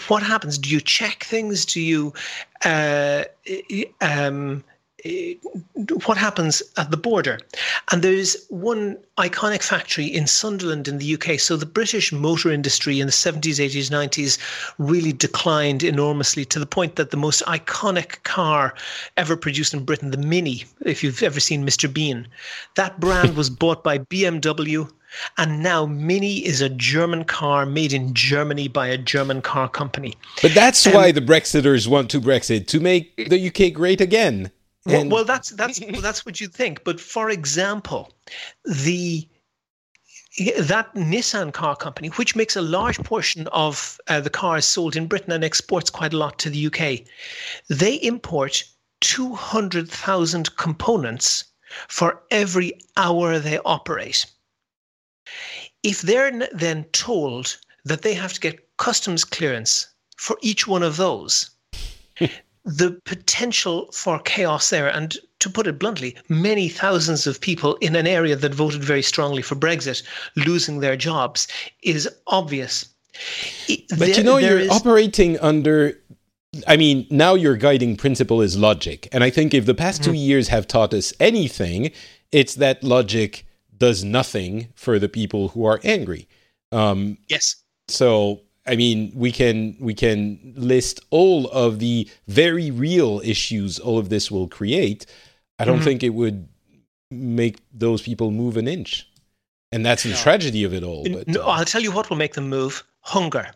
[0.08, 0.58] what happens.
[0.58, 1.66] Do you check things?
[1.66, 2.14] Do you
[2.66, 3.26] uh,
[4.02, 4.64] um,
[6.06, 7.40] what happens at the border.
[7.92, 11.40] And there's one iconic factory in Sunderland in the UK.
[11.40, 14.38] So the British motor industry in the 70s, 80s, 90s
[14.78, 18.74] really declined enormously to the point that the most iconic car
[19.18, 21.92] ever produced in Britain, the Mini, if you've ever seen Mr.
[21.92, 22.28] Bean,
[22.76, 24.90] that brand was bought by BMW
[25.38, 30.16] and now Mini is a German car made in Germany by a German car company.
[30.42, 34.52] But that's um, why the Brexiters want to Brexit to make the UK great again.
[34.86, 36.84] Well, well, that's that's that's what you think.
[36.84, 38.12] But for example,
[38.64, 39.28] the
[40.58, 45.08] that Nissan car company, which makes a large portion of uh, the cars sold in
[45.08, 47.06] Britain and exports quite a lot to the UK,
[47.68, 48.64] they import
[49.02, 51.46] 200,000 components
[51.88, 54.26] for every hour they operate.
[55.84, 59.88] If they're then told that they have to get customs clearance
[60.18, 61.50] for each one of those,
[62.66, 67.96] the potential for chaos there, and to put it bluntly, many thousands of people in
[67.96, 70.04] an area that voted very strongly for Brexit
[70.36, 71.48] losing their jobs
[71.82, 72.86] is obvious.
[73.68, 74.70] But there, you know, you're is...
[74.70, 76.00] operating under.
[76.68, 79.08] I mean, now your guiding principle is logic.
[79.12, 80.12] And I think if the past mm-hmm.
[80.12, 81.92] two years have taught us anything,
[82.32, 83.46] it's that logic
[83.80, 86.28] does nothing for the people who are angry.
[86.72, 87.56] Um, yes.
[87.88, 93.98] So I mean, we can we can list all of the very real issues all
[93.98, 95.08] of this will create.
[95.58, 95.86] I don't mm-hmm.
[95.86, 96.48] think it would
[97.10, 99.10] make those people move an inch,
[99.72, 100.16] and that's the no.
[100.18, 101.04] tragedy of it all.
[101.12, 103.50] But, no, uh, I'll tell you what will make them move: hunger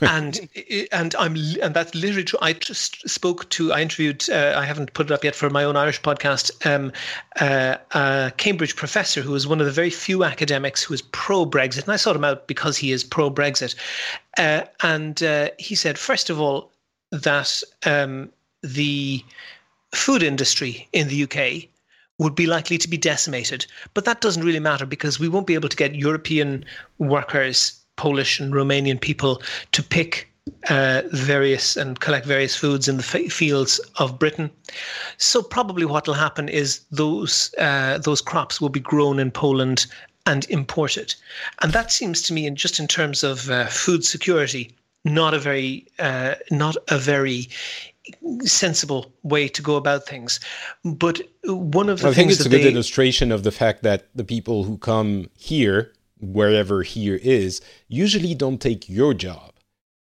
[0.00, 0.48] and
[0.92, 2.38] and I'm and that's literally true.
[2.42, 5.64] I just spoke to I interviewed uh, I haven't put it up yet for my
[5.64, 6.92] own Irish podcast um,
[7.40, 11.46] uh, a Cambridge professor who is one of the very few academics who is pro
[11.46, 13.74] Brexit and I sought him out because he is pro Brexit
[14.38, 16.72] uh, and uh, he said first of all
[17.10, 18.30] that um,
[18.62, 19.24] the
[19.94, 21.68] food industry in the UK
[22.18, 25.54] would be likely to be decimated but that doesn't really matter because we won't be
[25.54, 26.64] able to get European
[26.98, 29.42] workers Polish and Romanian people
[29.72, 30.28] to pick
[30.68, 34.50] uh, various and collect various foods in the f- fields of Britain.
[35.16, 39.86] So probably what will happen is those uh, those crops will be grown in Poland
[40.24, 41.14] and imported,
[41.62, 44.74] and that seems to me, in just in terms of uh, food security,
[45.04, 47.48] not a very uh, not a very
[48.40, 50.40] sensible way to go about things.
[50.84, 53.82] But one of the well, I think it's a good they, illustration of the fact
[53.82, 55.92] that the people who come here
[56.32, 59.52] wherever here is usually don't take your job.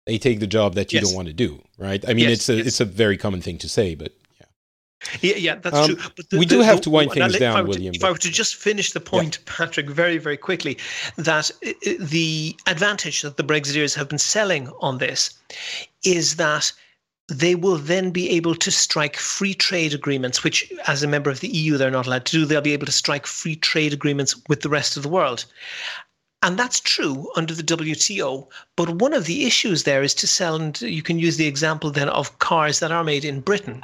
[0.07, 1.09] They take the job that you yes.
[1.09, 2.05] don't want to do, right?
[2.07, 2.67] I mean, yes, it's a yes.
[2.67, 4.13] it's a very common thing to say, but
[5.21, 5.97] yeah, yeah, that's um, true.
[6.17, 7.93] But the, we do the, have to wind things down, William.
[7.93, 9.53] To, if I were to just finish the point, yeah.
[9.57, 10.79] Patrick, very very quickly,
[11.17, 11.51] that
[12.01, 15.39] the advantage that the Brexiteers have been selling on this
[16.05, 16.73] is that
[17.29, 21.41] they will then be able to strike free trade agreements, which, as a member of
[21.41, 22.45] the EU, they're not allowed to do.
[22.45, 25.47] They'll be able to strike free trade agreements with the rest of the world.
[26.45, 28.47] And that's true under the WTO.
[28.77, 31.91] But one of the issues there is to sell, and you can use the example
[31.91, 33.83] then of cars that are made in Britain.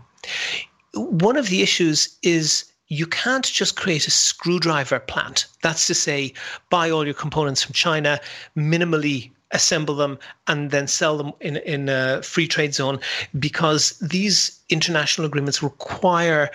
[0.92, 5.46] One of the issues is you can't just create a screwdriver plant.
[5.62, 6.34] That's to say,
[6.68, 8.20] buy all your components from China,
[8.54, 13.00] minimally assemble them and then sell them in, in a free trade zone
[13.38, 16.50] because these international agreements require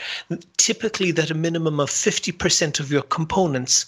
[0.57, 3.85] typically that a minimum of 50% of your components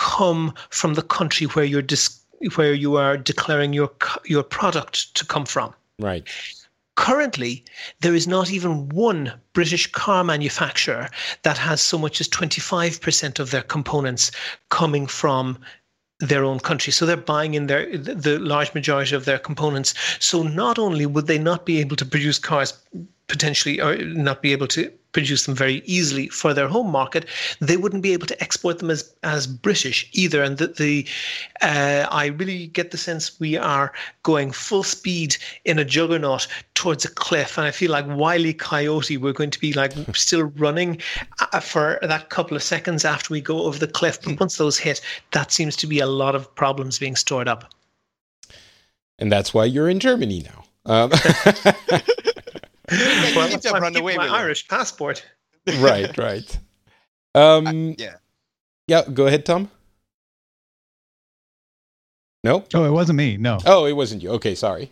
[0.00, 2.20] come from the country where you're dis-
[2.56, 3.90] where you are declaring your
[4.24, 5.74] your product to come from.
[5.98, 6.26] Right.
[6.96, 7.64] Currently,
[8.00, 11.08] there is not even one British car manufacturer
[11.42, 14.30] that has so much as 25% of their components
[14.68, 15.58] coming from
[16.18, 16.92] their own country.
[16.92, 19.94] So they're buying in their the large majority of their components.
[20.18, 22.72] So not only would they not be able to produce cars
[23.28, 27.26] potentially or not be able to produce them very easily for their home market,
[27.60, 30.42] they wouldn't be able to export them as as British either.
[30.42, 31.06] And that the
[31.62, 33.92] uh, I really get the sense we are
[34.22, 39.16] going full speed in a juggernaut towards a cliff, and I feel like Wiley Coyote,
[39.16, 41.00] we're going to be like still running
[41.40, 44.20] uh, for that couple of seconds after we go over the cliff.
[44.22, 45.00] But once those hit,
[45.32, 47.72] that seems to be a lot of problems being stored up.
[49.18, 50.64] And that's why you're in Germany now.
[50.86, 51.10] Um.
[52.90, 55.24] well, that's why run away my with Irish passport.
[55.78, 56.58] right, right.
[57.34, 58.14] Um, uh, yeah.
[58.88, 59.70] Yeah, go ahead, Tom.
[62.42, 62.64] No?
[62.74, 63.36] Oh, it wasn't me.
[63.36, 63.58] No.
[63.66, 64.30] Oh, it wasn't you.
[64.30, 64.90] Okay, sorry.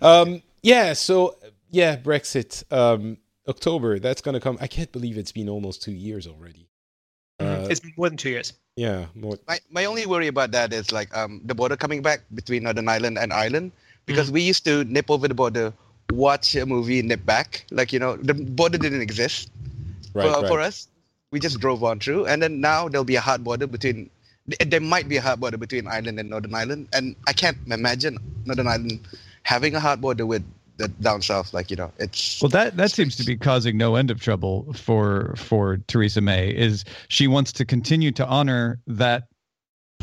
[0.00, 1.36] Um, yeah, so
[1.70, 2.64] yeah, Brexit.
[2.72, 3.18] Um,
[3.48, 4.56] October, that's going to come.
[4.60, 6.68] I can't believe it's been almost two years already.
[7.40, 7.64] Mm-hmm.
[7.64, 8.54] Uh, it's been more than two years.
[8.76, 9.38] Yeah, more.
[9.46, 12.88] My, my only worry about that is like um, the border coming back between Northern
[12.88, 13.72] Ireland and Ireland
[14.06, 14.34] because mm.
[14.34, 15.72] we used to nip over the border
[16.12, 17.64] watch a movie in the back.
[17.70, 19.50] Like you know, the border didn't exist
[20.14, 20.48] right, for, right.
[20.48, 20.88] for us.
[21.30, 24.10] We just drove on through, and then now there'll be a hard border between.
[24.64, 28.18] There might be a hard border between Ireland and Northern Ireland, and I can't imagine
[28.44, 29.00] Northern Ireland
[29.42, 30.44] having a hard border with
[30.76, 31.54] the down south.
[31.54, 34.72] Like you know, it's well that that seems to be causing no end of trouble
[34.74, 36.50] for for Theresa May.
[36.50, 39.28] Is she wants to continue to honor that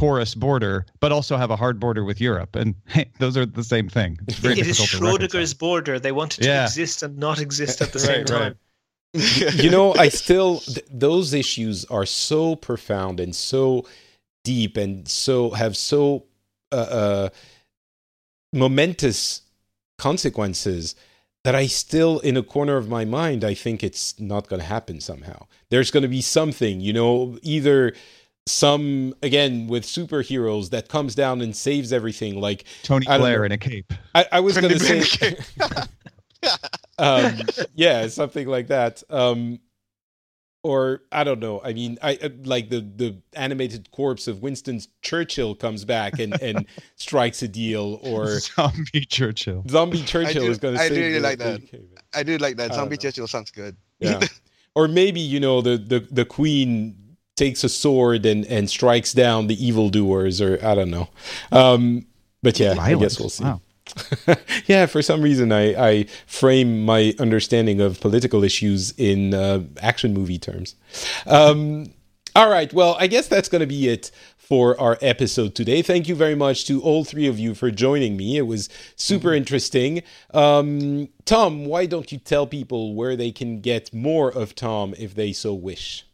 [0.01, 2.55] porous border, but also have a hard border with Europe.
[2.55, 4.17] And hey, those are the same thing.
[4.27, 5.99] It's very it is Schrodinger's border.
[5.99, 6.63] They want it to yeah.
[6.63, 8.55] exist and not exist at the same right, time.
[9.13, 9.53] Right.
[9.63, 13.85] you know, I still th- those issues are so profound and so
[14.43, 16.25] deep and so have so
[16.71, 17.29] uh, uh,
[18.51, 19.43] momentous
[19.99, 20.95] consequences
[21.43, 24.67] that I still, in a corner of my mind, I think it's not going to
[24.67, 25.45] happen somehow.
[25.69, 27.93] There's going to be something, you know, either
[28.47, 33.57] some again with superheroes that comes down and saves everything like tony blair in a
[33.57, 35.37] cape i, I was going to say
[36.99, 37.39] um,
[37.75, 39.03] yeah, something like that.
[39.09, 39.59] Um,
[40.63, 41.59] or I don't know.
[41.63, 46.39] I mean, I uh, like the the animated corpse of Winston Churchill comes back and
[46.41, 49.63] and strikes a deal, or zombie Churchill.
[49.67, 50.81] Zombie Churchill do, is going to.
[50.81, 51.61] I really like that.
[52.13, 52.73] I do like that.
[52.73, 53.75] Zombie Churchill sounds good.
[53.99, 54.19] Yeah.
[54.75, 56.95] or maybe you know the the the queen
[57.41, 61.09] takes a sword and and strikes down the evildoers, or I don't know.
[61.51, 62.05] Um,
[62.43, 62.75] but yeah.
[62.79, 63.43] I guess we'll see.
[63.43, 63.61] Wow.
[64.67, 70.13] yeah, for some reason, I, I frame my understanding of political issues in uh, action
[70.13, 70.75] movie terms.
[71.25, 71.93] Um,
[72.35, 75.81] all right, well, I guess that's going to be it for our episode today.
[75.81, 78.37] Thank you very much to all three of you for joining me.
[78.37, 80.03] It was super interesting.
[80.33, 85.15] Um, Tom, why don't you tell people where they can get more of Tom if
[85.15, 86.05] they so wish?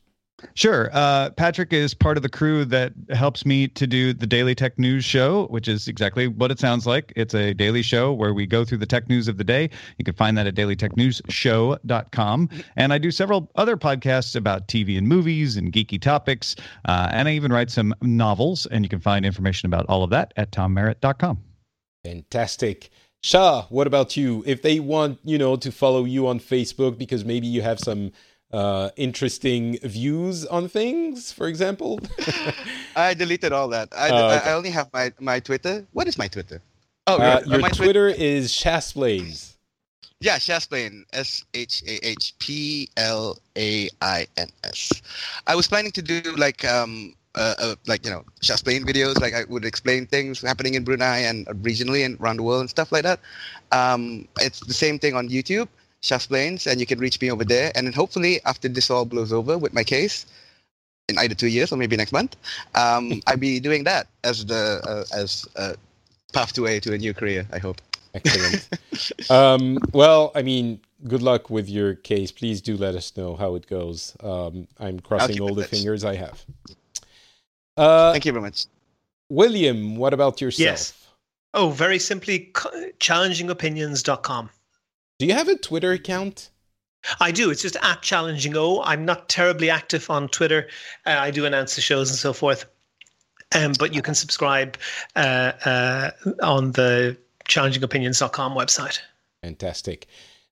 [0.54, 0.90] Sure.
[0.94, 4.78] Uh, Patrick is part of the crew that helps me to do the Daily Tech
[4.78, 7.12] News Show, which is exactly what it sounds like.
[7.16, 9.68] It's a daily show where we go through the tech news of the day.
[9.98, 12.50] You can find that at dailytechnewsshow.com.
[12.76, 16.56] And I do several other podcasts about TV and movies and geeky topics.
[16.86, 18.68] Uh, and I even write some novels.
[18.68, 21.40] And you can find information about all of that at tommerritt.com.
[22.04, 22.92] Fantastic.
[23.24, 24.44] Shah, what about you?
[24.46, 28.12] If they want, you know, to follow you on Facebook because maybe you have some
[28.52, 31.99] uh, interesting views on things, for example?
[32.95, 33.90] I deleted all that.
[33.95, 34.49] I, okay.
[34.49, 35.86] I, only have my, my Twitter.
[35.94, 36.61] What is my Twitter?
[37.07, 39.56] Oh, uh, your my Twitter twi- is Shahsplains.
[40.19, 41.03] Yeah, Shahsplain.
[41.14, 45.02] S H A H P L A I N S.
[45.45, 49.22] I was planning to do like um uh, uh, like you know Shahsplain videos.
[49.22, 52.69] Like I would explain things happening in Brunei and regionally and around the world and
[52.69, 53.19] stuff like that.
[53.72, 55.68] Um, it's the same thing on YouTube.
[56.02, 57.72] Shahsplains, and you can reach me over there.
[57.76, 60.26] And then hopefully, after this all blows over with my case,
[61.10, 62.36] in either two years or maybe next month,
[62.76, 65.76] um, I'll be doing that as the uh, as a
[66.34, 67.48] pathway to a new career.
[67.52, 67.82] I hope.
[68.14, 68.69] Excellent.
[69.30, 72.32] um, well, I mean, good luck with your case.
[72.32, 74.15] Please do let us know how it goes.
[74.22, 76.44] Um, I'm crossing all the fingers I have.
[77.76, 78.65] Uh, Thank you very much.
[79.30, 80.65] William, what about yourself?
[80.65, 80.94] Yes.
[81.53, 84.49] Oh, very simply, challengingopinions.com.
[85.19, 86.49] Do you have a Twitter account?
[87.19, 87.49] I do.
[87.49, 88.81] It's just at Challenging O.
[88.81, 90.68] I'm not terribly active on Twitter.
[91.06, 92.65] Uh, I do announce the shows and so forth.
[93.56, 94.77] Um, but you can subscribe
[95.15, 96.11] uh, uh,
[96.44, 97.18] on the
[97.48, 98.99] challengingopinions.com website.
[99.41, 100.07] Fantastic.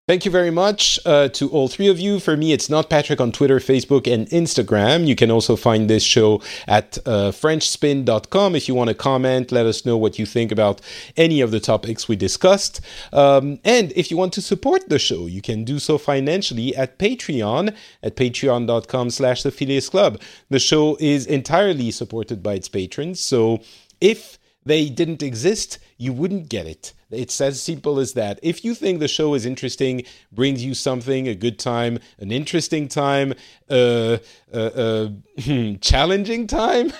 [0.07, 2.19] Thank you very much uh, to all three of you.
[2.19, 5.07] For me, it's not Patrick on Twitter, Facebook, and Instagram.
[5.07, 8.55] You can also find this show at uh, FrenchSpin.com.
[8.55, 10.79] If you want to comment, let us know what you think about
[11.17, 12.81] any of the topics we discussed.
[13.13, 16.99] Um, and if you want to support the show, you can do so financially at
[16.99, 20.21] Patreon at patreon.com slash the Phileas Club.
[20.51, 23.21] The show is entirely supported by its patrons.
[23.21, 23.59] So
[23.99, 26.93] if they didn't exist, you wouldn't get it.
[27.11, 28.39] It's as simple as that.
[28.41, 32.87] If you think the show is interesting, brings you something, a good time, an interesting
[32.87, 33.33] time,
[33.69, 34.17] uh,
[34.53, 35.09] uh, uh,
[35.81, 36.91] challenging time,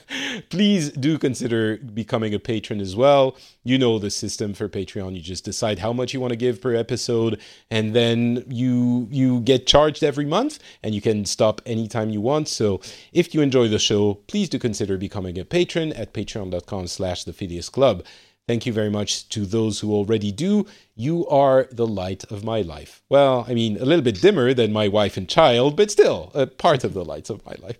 [0.50, 3.36] please do consider becoming a patron as well.
[3.62, 5.14] You know the system for Patreon.
[5.14, 9.40] You just decide how much you want to give per episode, and then you you
[9.40, 12.48] get charged every month, and you can stop anytime you want.
[12.48, 12.80] So
[13.12, 17.68] if you enjoy the show, please do consider becoming a patron at patreon.com/slash the Phileas
[17.68, 18.04] Club.
[18.48, 20.66] Thank you very much to those who already do.
[20.96, 23.02] You are the light of my life.
[23.08, 26.46] Well, I mean, a little bit dimmer than my wife and child, but still a
[26.46, 27.78] part of the lights of my life.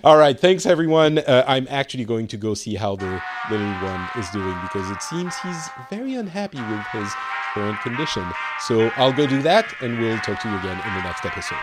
[0.04, 1.18] All right, thanks everyone.
[1.18, 5.02] Uh, I'm actually going to go see how the little one is doing because it
[5.02, 7.10] seems he's very unhappy with his
[7.54, 8.24] current condition.
[8.60, 11.58] So I'll go do that and we'll talk to you again in the next episode.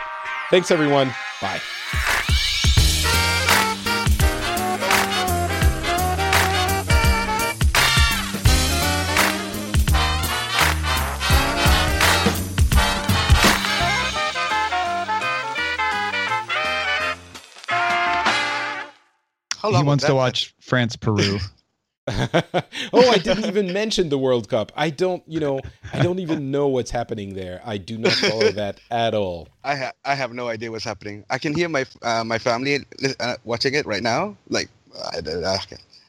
[0.50, 1.14] Thanks everyone.
[1.42, 1.62] Bye.
[19.74, 21.40] He wants to watch France Peru.
[22.08, 24.72] oh, I didn't even mention the World Cup.
[24.76, 25.60] I don't, you know,
[25.92, 27.62] I don't even know what's happening there.
[27.66, 29.48] I do not follow that at all.
[29.64, 31.26] I have, I have no idea what's happening.
[31.32, 32.86] I can hear my uh, my family
[33.20, 34.38] uh, watching it right now.
[34.50, 34.70] Like,
[35.16, 35.20] I,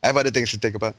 [0.02, 0.96] I, have other things to think about.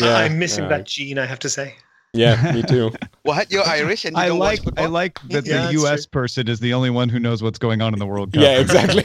[0.00, 0.78] Yeah, I'm missing right.
[0.78, 1.18] that gene.
[1.18, 1.74] I have to say.
[2.12, 2.92] Yeah, me too.
[3.22, 3.50] what?
[3.50, 6.06] You're Irish, and you I like I like that yeah, the U.S.
[6.06, 6.10] True.
[6.10, 8.42] person is the only one who knows what's going on in the World Cup.
[8.42, 9.04] Yeah, exactly.